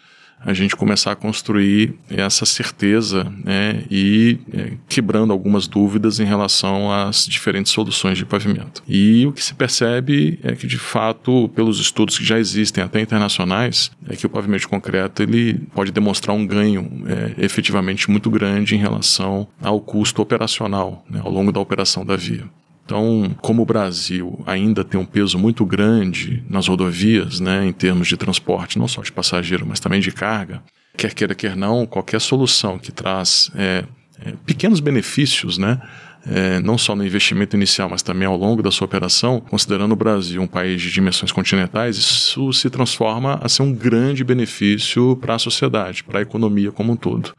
a 0.45 0.53
gente 0.53 0.77
começar 0.77 1.13
a 1.13 1.17
construir 1.17 1.95
essa 2.09 2.45
certeza 2.45 3.25
né, 3.45 3.85
e 3.91 4.39
é, 4.53 4.73
quebrando 4.89 5.33
algumas 5.33 5.67
dúvidas 5.67 6.21
em 6.21 6.25
relação 6.25 6.93
às 6.93 7.27
diferentes 7.27 7.73
soluções 7.73 8.19
de 8.19 8.25
pavimento. 8.25 8.83
E 8.87 9.27
o 9.27 9.33
que 9.33 9.43
se 9.43 9.55
percebe 9.55 10.39
é 10.43 10.55
que, 10.55 10.67
de 10.67 10.79
fato, 10.79 11.49
pelos 11.55 11.81
estudos 11.81 12.19
que 12.19 12.25
já 12.25 12.39
existem, 12.39 12.85
até 12.85 13.01
internacionais, 13.01 13.91
é 14.09 14.17
que 14.17 14.27
o 14.27 14.31
pavimento 14.31 14.63
de 14.63 14.69
concreto 14.69 15.23
ele 15.23 15.55
pode 15.75 15.91
demonstrar 15.91 16.37
um 16.37 16.47
ganho 16.47 16.91
é, 17.07 17.45
efetivamente 17.45 18.11
muito 18.11 18.31
grande 18.31 18.75
em 18.75 18.79
relação 18.79 19.49
ao 19.63 19.81
custo 19.81 20.21
operacional 20.21 21.05
né, 21.09 21.21
ao 21.25 21.31
longo 21.31 21.53
da 21.53 21.61
operação 21.61 22.05
da 22.05 22.17
via. 22.17 22.45
Então, 22.85 23.35
como 23.41 23.63
o 23.63 23.67
Brasil 23.67 24.43
ainda 24.47 24.85
tem 24.85 25.01
um 25.01 25.07
peso 25.07 25.39
muito 25.39 25.65
grande 25.65 26.45
nas 26.49 26.69
rodovias, 26.69 27.41
né, 27.41 27.65
em 27.65 27.73
termos 27.73 28.07
de 28.07 28.17
transporte, 28.17 28.79
não 28.79 28.87
só 28.87 29.01
de 29.01 29.11
passageiro, 29.11 29.65
mas 29.67 29.81
também 29.81 30.01
de 30.01 30.13
carga, 30.13 30.63
quer 30.97 31.15
queira, 31.15 31.35
quer 31.35 31.57
não, 31.57 31.87
qualquer 31.87 32.21
solução 32.21 32.79
que 32.79 32.93
traz 32.93 33.51
é, 33.55 33.85
é, 34.23 34.35
pequenos 34.45 34.81
benefícios, 34.81 35.57
né, 35.57 35.81
é, 36.27 36.61
não 36.61 36.77
só 36.77 36.95
no 36.95 37.05
investimento 37.05 37.57
inicial, 37.57 37.89
mas 37.89 38.03
também 38.03 38.27
ao 38.27 38.37
longo 38.37 38.63
da 38.63 38.71
sua 38.71 38.85
operação, 38.85 39.41
considerando 39.41 39.93
o 39.93 39.97
Brasil 39.97 40.43
um 40.43 40.47
país 40.47 40.81
de 40.81 40.91
dimensões 40.91 41.33
continentais, 41.33 41.97
isso 41.97 42.53
se 42.53 42.69
transforma 42.69 43.39
a 43.43 43.49
ser 43.49 43.63
um 43.63 43.73
grande 43.73 44.23
benefício 44.23 45.17
para 45.17 45.35
a 45.35 45.39
sociedade, 45.39 46.05
para 46.05 46.19
a 46.19 46.23
economia 46.23 46.71
como 46.71 46.93
um 46.93 46.97
todo. 46.97 47.35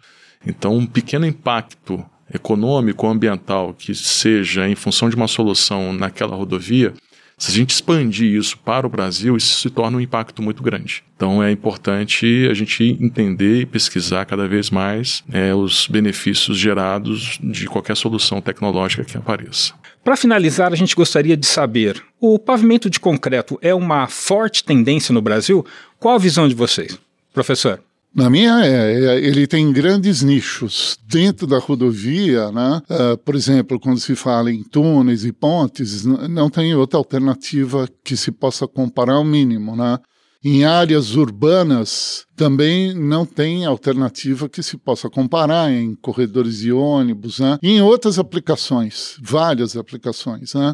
Então, 0.45 0.75
um 0.75 0.85
pequeno 0.85 1.25
impacto 1.25 2.03
econômico 2.33 3.05
ou 3.05 3.11
ambiental 3.11 3.73
que 3.73 3.93
seja 3.93 4.67
em 4.67 4.75
função 4.75 5.09
de 5.09 5.15
uma 5.15 5.27
solução 5.27 5.93
naquela 5.93 6.35
rodovia, 6.35 6.93
se 7.37 7.51
a 7.51 7.53
gente 7.53 7.71
expandir 7.71 8.33
isso 8.33 8.57
para 8.57 8.87
o 8.87 8.89
Brasil, 8.89 9.35
isso 9.35 9.59
se 9.59 9.69
torna 9.69 9.97
um 9.97 10.01
impacto 10.01 10.41
muito 10.41 10.63
grande. 10.63 11.03
Então 11.15 11.43
é 11.43 11.51
importante 11.51 12.47
a 12.49 12.53
gente 12.53 12.97
entender 13.01 13.61
e 13.61 13.65
pesquisar 13.65 14.25
cada 14.25 14.47
vez 14.47 14.69
mais 14.69 15.21
é, 15.31 15.53
os 15.53 15.87
benefícios 15.87 16.57
gerados 16.57 17.37
de 17.43 17.67
qualquer 17.67 17.97
solução 17.97 18.39
tecnológica 18.39 19.03
que 19.03 19.17
apareça. 19.17 19.73
Para 20.03 20.15
finalizar, 20.15 20.71
a 20.71 20.75
gente 20.75 20.95
gostaria 20.95 21.35
de 21.35 21.45
saber: 21.45 22.01
o 22.21 22.39
pavimento 22.39 22.89
de 22.89 22.99
concreto 22.99 23.59
é 23.61 23.73
uma 23.73 24.07
forte 24.07 24.63
tendência 24.63 25.13
no 25.13 25.21
Brasil? 25.21 25.65
Qual 25.99 26.15
a 26.15 26.19
visão 26.19 26.47
de 26.47 26.55
vocês, 26.55 26.97
professor? 27.33 27.81
Na 28.15 28.29
minha 28.29 28.65
é, 28.65 28.93
é, 28.93 29.17
ele 29.17 29.45
tem 29.45 29.73
grandes 29.73 30.21
nichos 30.21 30.97
dentro 31.05 31.45
da 31.45 31.59
rodovia, 31.59 32.49
né? 32.49 32.81
Uh, 32.89 33.17
por 33.17 33.35
exemplo, 33.35 33.77
quando 33.77 33.99
se 33.99 34.15
fala 34.15 34.49
em 34.49 34.63
túneis 34.63 35.25
e 35.25 35.33
pontes, 35.33 36.05
não 36.05 36.49
tem 36.49 36.73
outra 36.73 36.97
alternativa 36.97 37.89
que 38.05 38.15
se 38.15 38.31
possa 38.31 38.65
comparar 38.65 39.15
ao 39.15 39.23
mínimo, 39.25 39.75
né? 39.75 39.99
Em 40.41 40.63
áreas 40.63 41.13
urbanas 41.15 42.25
também 42.37 42.93
não 42.93 43.25
tem 43.25 43.65
alternativa 43.65 44.47
que 44.47 44.63
se 44.63 44.77
possa 44.77 45.09
comparar 45.09 45.69
em 45.69 45.93
corredores 45.95 46.59
de 46.59 46.71
ônibus, 46.71 47.39
né? 47.39 47.57
Em 47.61 47.81
outras 47.81 48.17
aplicações, 48.17 49.17
várias 49.21 49.75
aplicações, 49.75 50.53
né? 50.53 50.73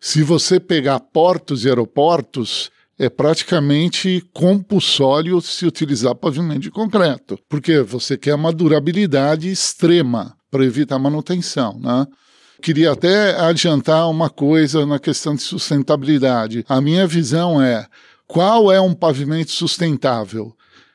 Se 0.00 0.22
você 0.22 0.58
pegar 0.58 1.00
portos 1.00 1.66
e 1.66 1.68
aeroportos, 1.68 2.70
é 2.98 3.08
praticamente 3.08 4.22
compulsório 4.32 5.40
se 5.40 5.64
utilizar 5.66 6.14
pavimento 6.14 6.60
de 6.60 6.70
concreto, 6.70 7.38
porque 7.48 7.80
você 7.80 8.18
quer 8.18 8.34
uma 8.34 8.52
durabilidade 8.52 9.50
extrema 9.50 10.36
para 10.50 10.64
evitar 10.64 10.98
manutenção, 10.98 11.78
né? 11.78 12.06
Queria 12.60 12.90
até 12.90 13.38
adiantar 13.38 14.10
uma 14.10 14.28
coisa 14.28 14.84
na 14.84 14.98
questão 14.98 15.36
de 15.36 15.42
sustentabilidade. 15.42 16.64
A 16.68 16.80
minha 16.80 17.06
visão 17.06 17.62
é 17.62 17.86
qual 18.26 18.72
é 18.72 18.80
um 18.80 18.92
pavimento 18.92 19.52
sustentável? 19.52 20.52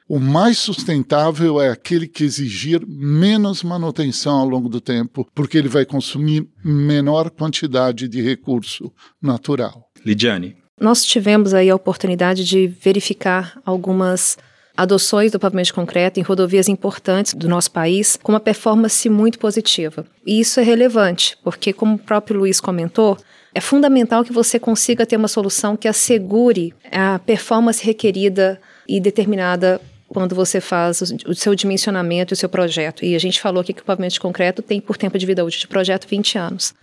O 0.07 0.19
mais 0.19 0.57
sustentável 0.57 1.61
é 1.61 1.69
aquele 1.69 2.05
que 2.05 2.25
exigir 2.25 2.85
menos 2.85 3.63
manutenção 3.63 4.39
ao 4.39 4.49
longo 4.49 4.67
do 4.67 4.81
tempo, 4.81 5.25
porque 5.33 5.57
ele 5.57 5.69
vai 5.69 5.85
consumir 5.85 6.45
menor 6.63 7.29
quantidade 7.29 8.09
de 8.09 8.21
recurso 8.21 8.91
natural. 9.21 9.89
Lidiane. 10.05 10.62
Nós 10.79 11.05
tivemos 11.05 11.53
aí 11.53 11.69
a 11.69 11.75
oportunidade 11.75 12.43
de 12.43 12.67
verificar 12.67 13.59
algumas 13.65 14.37
adoções 14.75 15.31
do 15.31 15.39
pavimento 15.39 15.67
de 15.67 15.73
concreto 15.73 16.19
em 16.19 16.23
rodovias 16.23 16.67
importantes 16.67 17.33
do 17.33 17.47
nosso 17.47 17.71
país 17.71 18.17
com 18.21 18.31
uma 18.31 18.39
performance 18.39 19.07
muito 19.07 19.37
positiva. 19.37 20.05
E 20.25 20.39
isso 20.39 20.59
é 20.59 20.63
relevante, 20.63 21.37
porque, 21.43 21.71
como 21.71 21.95
o 21.95 21.99
próprio 21.99 22.39
Luiz 22.39 22.59
comentou, 22.59 23.17
é 23.53 23.61
fundamental 23.61 24.23
que 24.23 24.33
você 24.33 24.57
consiga 24.57 25.05
ter 25.05 25.15
uma 25.15 25.27
solução 25.27 25.77
que 25.77 25.87
assegure 25.87 26.73
a 26.91 27.19
performance 27.19 27.85
requerida 27.85 28.59
e 28.87 28.99
determinada 28.99 29.79
quando 30.07 30.35
você 30.35 30.59
faz 30.59 31.01
o 31.25 31.35
seu 31.35 31.55
dimensionamento 31.55 32.33
e 32.33 32.35
o 32.35 32.37
seu 32.37 32.49
projeto. 32.49 33.05
E 33.05 33.15
a 33.15 33.19
gente 33.19 33.39
falou 33.39 33.61
aqui 33.61 33.73
que 33.73 33.81
o 33.81 33.85
pavimento 33.85 34.13
de 34.13 34.19
concreto 34.19 34.61
tem 34.61 34.81
por 34.81 34.97
tempo 34.97 35.17
de 35.17 35.25
vida 35.25 35.45
útil 35.45 35.59
de 35.59 35.67
projeto 35.67 36.07
20 36.07 36.37
anos. 36.37 36.73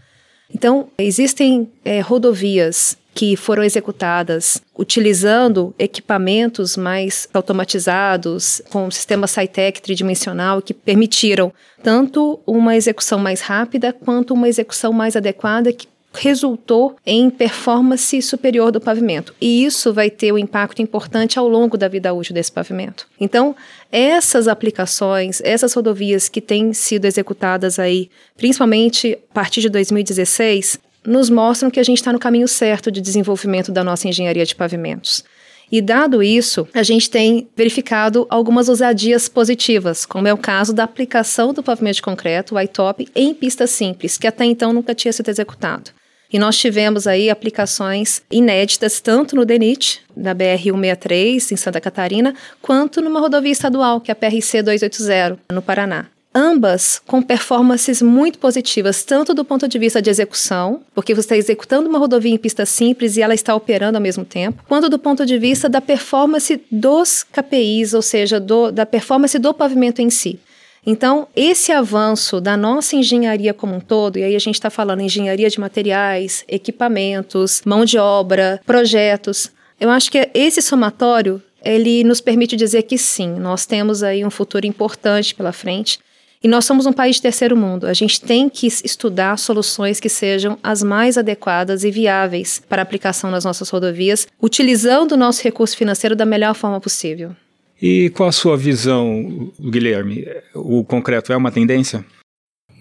Então, 0.53 0.88
existem 0.98 1.70
é, 1.85 2.00
rodovias 2.00 2.96
que 3.14 3.37
foram 3.37 3.62
executadas 3.62 4.62
utilizando 4.79 5.75
equipamentos 5.79 6.77
mais 6.77 7.29
automatizados, 7.35 8.62
com 8.70 8.90
sistema 8.90 9.27
SciTech 9.27 9.83
tridimensional, 9.83 10.62
que 10.62 10.73
permitiram 10.73 11.53
tanto 11.83 12.40
uma 12.46 12.77
execução 12.77 13.18
mais 13.18 13.40
rápida 13.40 13.92
quanto 13.92 14.35
uma 14.35 14.49
execução 14.49 14.92
mais 14.92 15.16
adequada, 15.16 15.73
que 15.73 15.88
resultou 16.12 16.96
em 17.07 17.31
performance 17.31 18.20
superior 18.23 18.73
do 18.73 18.81
pavimento. 18.81 19.35
E 19.40 19.64
isso 19.64 19.92
vai 19.92 20.11
ter 20.11 20.33
um 20.33 20.38
impacto 20.38 20.83
importante 20.83 21.38
ao 21.38 21.49
longo 21.49 21.77
da 21.77 21.88
vida 21.88 22.12
útil 22.12 22.35
desse 22.35 22.51
pavimento. 22.51 23.07
Então, 23.20 23.55
essas 23.92 24.49
aplicações, 24.49 25.40
essas 25.42 25.73
rodovias 25.73 26.29
que 26.29 26.40
têm 26.40 26.73
sido 26.73 27.05
executadas 27.05 27.79
aí, 27.79 28.11
principalmente 28.37 29.18
a 29.31 29.35
partir 29.35 29.61
de 29.61 29.68
2016, 29.68 30.81
nos 31.06 31.30
mostram 31.30 31.70
que 31.70 31.80
a 31.80 31.82
gente 31.82 31.98
está 31.98 32.12
no 32.12 32.18
caminho 32.18 32.48
certo 32.48 32.90
de 32.90 33.00
desenvolvimento 33.00 33.72
da 33.72 33.84
nossa 33.84 34.08
engenharia 34.08 34.44
de 34.44 34.54
pavimentos. 34.54 35.24
E 35.72 35.80
dado 35.80 36.20
isso, 36.20 36.66
a 36.74 36.82
gente 36.82 37.08
tem 37.08 37.48
verificado 37.56 38.26
algumas 38.28 38.68
ousadias 38.68 39.28
positivas, 39.28 40.04
como 40.04 40.26
é 40.26 40.32
o 40.32 40.38
caso 40.38 40.72
da 40.72 40.82
aplicação 40.82 41.54
do 41.54 41.62
pavimento 41.62 41.96
de 41.96 42.02
concreto, 42.02 42.56
o 42.56 42.60
ITOP, 42.60 43.06
em 43.14 43.32
pista 43.32 43.68
simples, 43.68 44.18
que 44.18 44.26
até 44.26 44.44
então 44.44 44.72
nunca 44.72 44.94
tinha 44.94 45.12
sido 45.12 45.28
executado. 45.28 45.92
E 46.32 46.38
nós 46.38 46.56
tivemos 46.56 47.06
aí 47.06 47.30
aplicações 47.30 48.22
inéditas 48.30 49.00
tanto 49.00 49.34
no 49.34 49.44
DENIT, 49.44 50.02
da 50.16 50.34
BR-163, 50.34 51.52
em 51.52 51.56
Santa 51.56 51.80
Catarina, 51.80 52.34
quanto 52.60 53.00
numa 53.00 53.20
rodovia 53.20 53.52
estadual, 53.52 54.00
que 54.00 54.10
é 54.10 54.12
a 54.12 54.16
PRC 54.16 54.62
280, 54.62 55.38
no 55.52 55.62
Paraná. 55.62 56.06
Ambas 56.32 57.02
com 57.04 57.20
performances 57.20 58.00
muito 58.00 58.38
positivas, 58.38 59.02
tanto 59.02 59.34
do 59.34 59.44
ponto 59.44 59.66
de 59.66 59.78
vista 59.80 60.00
de 60.00 60.10
execução, 60.10 60.80
porque 60.94 61.12
você 61.12 61.20
está 61.22 61.36
executando 61.36 61.88
uma 61.88 61.98
rodovia 61.98 62.32
em 62.32 62.38
pista 62.38 62.64
simples 62.64 63.16
e 63.16 63.22
ela 63.22 63.34
está 63.34 63.52
operando 63.52 63.98
ao 63.98 64.02
mesmo 64.02 64.24
tempo, 64.24 64.62
quanto 64.68 64.88
do 64.88 64.98
ponto 64.98 65.26
de 65.26 65.36
vista 65.38 65.68
da 65.68 65.80
performance 65.80 66.62
dos 66.70 67.24
KPIs, 67.24 67.94
ou 67.94 68.02
seja, 68.02 68.38
do, 68.38 68.70
da 68.70 68.86
performance 68.86 69.36
do 69.40 69.52
pavimento 69.52 70.00
em 70.00 70.08
si. 70.08 70.38
Então, 70.86 71.26
esse 71.34 71.72
avanço 71.72 72.40
da 72.40 72.56
nossa 72.56 72.94
engenharia 72.94 73.52
como 73.52 73.74
um 73.74 73.80
todo, 73.80 74.18
e 74.18 74.22
aí 74.22 74.36
a 74.36 74.38
gente 74.40 74.54
está 74.54 74.70
falando 74.70 75.02
engenharia 75.02 75.50
de 75.50 75.58
materiais, 75.58 76.44
equipamentos, 76.46 77.60
mão 77.66 77.84
de 77.84 77.98
obra, 77.98 78.60
projetos, 78.64 79.50
eu 79.80 79.90
acho 79.90 80.10
que 80.10 80.30
esse 80.32 80.62
somatório 80.62 81.42
ele 81.62 82.04
nos 82.04 82.20
permite 82.20 82.56
dizer 82.56 82.82
que 82.82 82.96
sim, 82.96 83.28
nós 83.28 83.66
temos 83.66 84.02
aí 84.02 84.24
um 84.24 84.30
futuro 84.30 84.66
importante 84.66 85.34
pela 85.34 85.52
frente. 85.52 85.98
E 86.42 86.48
nós 86.48 86.64
somos 86.64 86.87
um 86.87 86.92
país 86.92 87.16
de 87.16 87.22
terceiro 87.22 87.55
mundo. 87.55 87.87
A 87.87 87.92
gente 87.92 88.20
tem 88.20 88.48
que 88.48 88.66
estudar 88.66 89.38
soluções 89.38 90.00
que 90.00 90.09
sejam 90.09 90.59
as 90.62 90.83
mais 90.83 91.18
adequadas 91.18 91.85
e 91.85 91.90
viáveis 91.90 92.62
para 92.66 92.81
aplicação 92.81 93.31
nas 93.31 93.44
nossas 93.44 93.68
rodovias, 93.68 94.26
utilizando 94.40 95.12
o 95.12 95.16
nosso 95.18 95.42
recurso 95.42 95.76
financeiro 95.76 96.16
da 96.16 96.24
melhor 96.24 96.55
forma 96.55 96.81
possível. 96.81 97.37
E 97.81 98.11
qual 98.11 98.31
a 98.31 98.33
sua 98.33 98.57
visão, 98.57 99.53
Guilherme? 99.61 100.26
O 100.55 100.83
concreto 100.83 101.33
é 101.33 101.37
uma 101.37 101.53
tendência? 101.53 102.05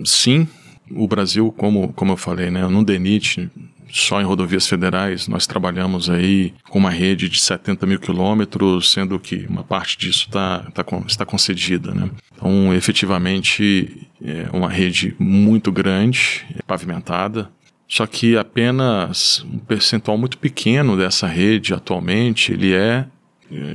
sim, 0.05 0.47
o 0.91 1.07
Brasil, 1.07 1.53
como, 1.57 1.93
como 1.93 2.13
eu 2.13 2.17
falei, 2.17 2.49
né, 2.49 2.65
no 2.67 2.83
DENIT, 2.83 3.49
só 3.91 4.21
em 4.21 4.23
rodovias 4.23 4.67
federais, 4.67 5.27
nós 5.27 5.47
trabalhamos 5.47 6.09
aí 6.09 6.53
com 6.69 6.79
uma 6.79 6.89
rede 6.89 7.29
de 7.29 7.39
70 7.39 7.85
mil 7.85 7.99
quilômetros, 7.99 8.91
sendo 8.91 9.19
que 9.19 9.45
uma 9.49 9.63
parte 9.63 9.97
disso 9.97 10.29
tá, 10.29 10.65
tá, 10.73 10.85
está 11.07 11.25
concedida. 11.25 11.93
Né? 11.93 12.09
Então, 12.35 12.73
efetivamente, 12.73 14.07
é 14.23 14.47
uma 14.53 14.69
rede 14.69 15.15
muito 15.19 15.71
grande, 15.71 16.45
pavimentada, 16.67 17.49
só 17.87 18.05
que 18.05 18.37
apenas 18.37 19.43
um 19.51 19.57
percentual 19.57 20.15
muito 20.15 20.37
pequeno 20.37 20.95
dessa 20.95 21.25
rede 21.25 21.73
atualmente 21.73 22.53
ele 22.53 22.71
é 22.71 23.07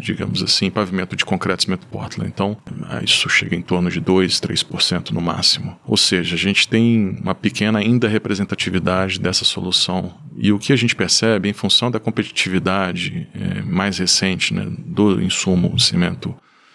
digamos 0.01 0.43
assim, 0.43 0.71
pavimento 0.71 1.17
de 1.17 1.25
concreto 1.25 1.65
cimento 1.65 1.87
Portland. 1.87 2.31
Então, 2.33 2.57
eh, 2.91 3.05
isso 3.05 3.29
chega 3.29 3.57
em 3.57 3.63
torno 3.63 3.91
de 3.91 4.01
2, 4.01 4.41
3% 4.41 5.11
no 5.11 5.21
máximo. 5.21 5.77
Ou 5.85 5.97
seja, 5.97 6.35
a 6.35 6.39
gente 6.39 6.69
tem 6.69 7.19
uma 7.21 7.35
pequena 7.35 7.79
ainda 7.79 8.09
representatividade 8.09 9.19
dessa 9.19 9.45
solução. 9.45 10.15
E 10.37 10.53
o 10.53 10.59
que 10.59 10.73
a 10.73 10.77
gente 10.77 10.95
percebe, 10.95 11.49
em 11.49 11.53
função 11.53 11.91
da 11.91 12.01
competitividade 12.01 13.29
é, 13.35 13.63
mais 13.63 13.99
recente 13.99 14.55
né, 14.55 14.67
do 14.87 15.21
insumo 15.21 15.79
cimento 15.79 16.35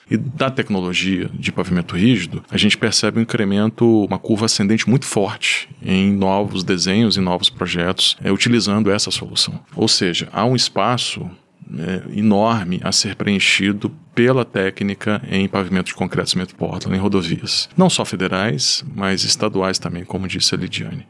e 0.10 0.18
da 0.18 0.50
tecnologia 0.50 1.30
de 1.34 1.52
pavimento 1.52 1.96
rígido, 1.96 2.44
a 2.50 2.58
gente 2.58 2.78
percebe 2.78 3.20
um 3.20 3.22
incremento, 3.22 4.06
uma 4.06 4.18
curva 4.18 4.46
ascendente 4.46 4.90
muito 4.90 5.06
forte 5.06 5.70
em 5.84 6.12
novos 6.12 6.64
desenhos 6.64 7.16
e 7.16 7.22
novos 7.22 7.50
projetos 7.50 8.18
é, 8.24 8.32
utilizando 8.32 8.90
essa 8.90 9.12
solução. 9.12 9.60
Ou 9.76 9.88
seja, 9.88 10.28
há 10.32 10.46
um 10.46 10.56
espaço 10.56 11.30
é, 11.78 12.18
enorme 12.18 12.80
a 12.84 12.92
ser 12.92 13.16
preenchido 13.16 13.90
pela 14.16 14.44
técnica 14.44 15.22
em 15.30 15.48
pavimento 15.48 15.88
de 15.88 15.94
concreto 15.94 16.30
cimento 16.30 16.56
Portland 16.56 16.98
em 16.98 17.02
rodovias. 17.02 17.70
Não 17.78 17.90
só 17.90 18.04
federais, 18.04 18.84
mas 18.96 19.24
estaduais 19.24 19.80
também, 19.80 20.04
como 20.04 20.28
disse 20.28 20.56
a 20.56 20.58
Lidiane. 20.58 21.06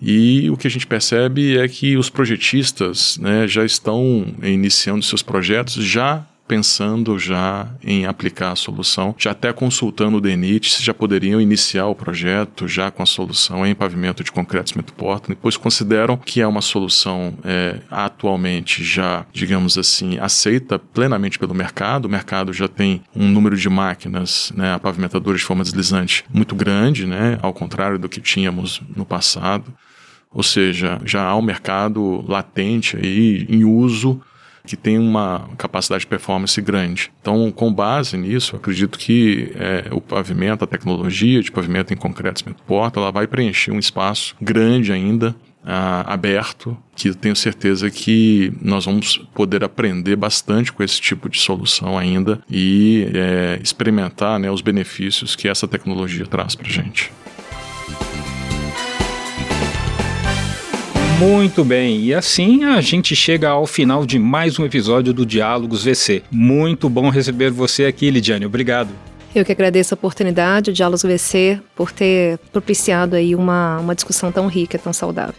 E 0.00 0.48
o 0.50 0.56
que 0.56 0.66
a 0.66 0.70
gente 0.70 0.86
percebe 0.86 1.58
é 1.58 1.66
que 1.68 1.96
os 1.96 2.08
projetistas 2.08 3.18
né, 3.18 3.48
já 3.48 3.64
estão 3.64 4.34
iniciando 4.42 5.04
seus 5.04 5.22
projetos 5.22 5.74
já 5.84 6.24
pensando 6.48 7.18
já 7.18 7.68
em 7.84 8.06
aplicar 8.06 8.52
a 8.52 8.56
solução, 8.56 9.14
já 9.18 9.32
até 9.32 9.52
consultando 9.52 10.16
o 10.16 10.20
DENIT 10.20 10.72
se 10.72 10.82
já 10.82 10.94
poderiam 10.94 11.40
iniciar 11.40 11.86
o 11.86 11.94
projeto 11.94 12.66
já 12.66 12.90
com 12.90 13.02
a 13.02 13.06
solução 13.06 13.66
em 13.66 13.74
pavimento 13.74 14.24
de 14.24 14.32
concreto 14.32 14.70
cimento 14.70 14.94
porta, 14.94 15.28
depois 15.28 15.58
consideram 15.58 16.16
que 16.16 16.40
é 16.40 16.46
uma 16.46 16.62
solução 16.62 17.34
é, 17.44 17.80
atualmente 17.90 18.82
já, 18.82 19.26
digamos 19.32 19.76
assim, 19.76 20.18
aceita 20.18 20.78
plenamente 20.78 21.38
pelo 21.38 21.54
mercado, 21.54 22.06
o 22.06 22.08
mercado 22.08 22.52
já 22.52 22.66
tem 22.66 23.02
um 23.14 23.28
número 23.28 23.56
de 23.56 23.68
máquinas, 23.68 24.50
né, 24.56 24.78
pavimentadoras 24.78 25.40
de 25.40 25.46
forma 25.46 25.62
deslizante 25.62 26.24
muito 26.32 26.54
grande, 26.54 27.06
né, 27.06 27.38
ao 27.42 27.52
contrário 27.52 27.98
do 27.98 28.08
que 28.08 28.20
tínhamos 28.20 28.80
no 28.96 29.04
passado, 29.04 29.72
ou 30.32 30.42
seja, 30.42 31.00
já 31.04 31.24
há 31.24 31.36
um 31.36 31.42
mercado 31.42 32.24
latente 32.26 32.96
aí 32.96 33.46
em 33.48 33.64
uso 33.64 34.20
que 34.68 34.76
tem 34.76 34.98
uma 34.98 35.48
capacidade 35.56 36.02
de 36.02 36.06
performance 36.06 36.60
grande. 36.60 37.10
Então, 37.20 37.50
com 37.50 37.72
base 37.72 38.16
nisso, 38.16 38.54
acredito 38.54 38.98
que 38.98 39.52
é, 39.54 39.86
o 39.90 40.00
pavimento, 40.00 40.64
a 40.64 40.66
tecnologia 40.66 41.42
de 41.42 41.50
pavimento 41.50 41.92
em 41.92 41.96
concreto 41.96 42.40
cimento 42.40 42.62
porta, 42.64 43.00
ela 43.00 43.10
vai 43.10 43.26
preencher 43.26 43.72
um 43.72 43.78
espaço 43.78 44.36
grande 44.40 44.92
ainda 44.92 45.34
Uh, 45.58 46.00
aberto, 46.06 46.78
que 46.96 47.12
tenho 47.12 47.36
certeza 47.36 47.90
que 47.90 48.50
nós 48.62 48.86
vamos 48.86 49.18
poder 49.34 49.62
aprender 49.62 50.16
bastante 50.16 50.72
com 50.72 50.82
esse 50.82 50.98
tipo 50.98 51.28
de 51.28 51.38
solução 51.38 51.98
ainda 51.98 52.40
e 52.48 53.10
é, 53.12 53.60
experimentar 53.62 54.38
né, 54.38 54.50
os 54.50 54.62
benefícios 54.62 55.36
que 55.36 55.46
essa 55.46 55.68
tecnologia 55.68 56.24
traz 56.24 56.54
para 56.54 56.66
gente. 56.66 57.12
Muito 61.18 61.64
bem, 61.64 62.00
e 62.04 62.14
assim 62.14 62.62
a 62.62 62.80
gente 62.80 63.16
chega 63.16 63.48
ao 63.48 63.66
final 63.66 64.06
de 64.06 64.20
mais 64.20 64.56
um 64.56 64.64
episódio 64.64 65.12
do 65.12 65.26
Diálogos 65.26 65.82
VC. 65.82 66.22
Muito 66.30 66.88
bom 66.88 67.10
receber 67.10 67.50
você 67.50 67.86
aqui, 67.86 68.08
Lidiane. 68.08 68.46
Obrigado. 68.46 68.90
Eu 69.34 69.44
que 69.44 69.50
agradeço 69.50 69.92
a 69.92 69.96
oportunidade, 69.96 70.70
o 70.70 70.72
Diálogos 70.72 71.02
VC, 71.02 71.60
por 71.74 71.90
ter 71.90 72.38
propiciado 72.52 73.16
aí 73.16 73.34
uma, 73.34 73.80
uma 73.80 73.96
discussão 73.96 74.30
tão 74.30 74.46
rica, 74.46 74.78
tão 74.78 74.92
saudável. 74.92 75.34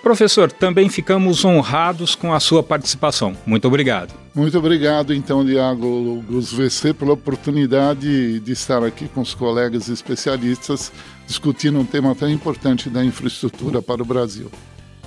Professor, 0.00 0.52
também 0.52 0.88
ficamos 0.88 1.44
honrados 1.44 2.14
com 2.14 2.32
a 2.32 2.38
sua 2.38 2.62
participação. 2.62 3.36
Muito 3.44 3.66
obrigado. 3.66 4.14
Muito 4.32 4.56
obrigado, 4.56 5.12
então, 5.12 5.44
Diálogos 5.44 6.52
VC, 6.52 6.94
pela 6.94 7.14
oportunidade 7.14 8.38
de 8.38 8.52
estar 8.52 8.84
aqui 8.84 9.08
com 9.08 9.22
os 9.22 9.34
colegas 9.34 9.88
especialistas 9.88 10.92
discutindo 11.26 11.80
um 11.80 11.84
tema 11.84 12.14
tão 12.14 12.30
importante 12.30 12.88
da 12.88 13.04
infraestrutura 13.04 13.82
para 13.82 14.00
o 14.00 14.06
Brasil. 14.06 14.48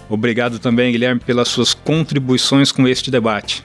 Obrigado 0.09 0.57
também, 0.57 0.91
Guilherme, 0.91 1.21
pelas 1.21 1.47
suas 1.47 1.73
contribuições 1.73 2.71
com 2.71 2.87
este 2.87 3.11
debate. 3.11 3.63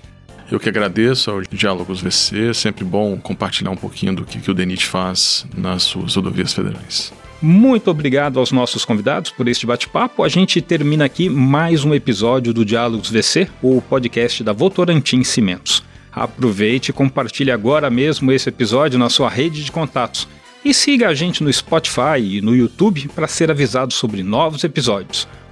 Eu 0.50 0.60
que 0.60 0.68
agradeço 0.68 1.30
ao 1.30 1.40
Diálogos 1.40 2.02
VC, 2.02 2.52
sempre 2.52 2.84
bom 2.84 3.16
compartilhar 3.16 3.70
um 3.70 3.76
pouquinho 3.76 4.14
do 4.14 4.24
que, 4.24 4.38
que 4.38 4.50
o 4.50 4.54
DENIT 4.54 4.86
faz 4.86 5.46
nas 5.56 5.82
suas 5.84 6.14
rodovias 6.14 6.52
federais. 6.52 7.12
Muito 7.40 7.90
obrigado 7.90 8.38
aos 8.38 8.52
nossos 8.52 8.84
convidados 8.84 9.30
por 9.30 9.48
este 9.48 9.66
bate-papo. 9.66 10.22
A 10.22 10.28
gente 10.28 10.60
termina 10.60 11.06
aqui 11.06 11.28
mais 11.28 11.84
um 11.84 11.94
episódio 11.94 12.52
do 12.52 12.64
Diálogos 12.64 13.10
VC, 13.10 13.48
o 13.62 13.80
podcast 13.82 14.44
da 14.44 14.52
Votorantim 14.52 15.22
Cimentos. 15.24 15.82
Aproveite 16.12 16.90
e 16.90 16.94
compartilhe 16.94 17.50
agora 17.50 17.90
mesmo 17.90 18.30
esse 18.30 18.48
episódio 18.48 18.98
na 18.98 19.10
sua 19.10 19.28
rede 19.28 19.64
de 19.64 19.72
contatos. 19.72 20.28
E 20.64 20.72
siga 20.72 21.08
a 21.08 21.14
gente 21.14 21.42
no 21.42 21.52
Spotify 21.52 22.18
e 22.18 22.40
no 22.40 22.54
YouTube 22.54 23.08
para 23.14 23.26
ser 23.26 23.50
avisado 23.50 23.92
sobre 23.92 24.22
novos 24.22 24.62
episódios. 24.62 25.26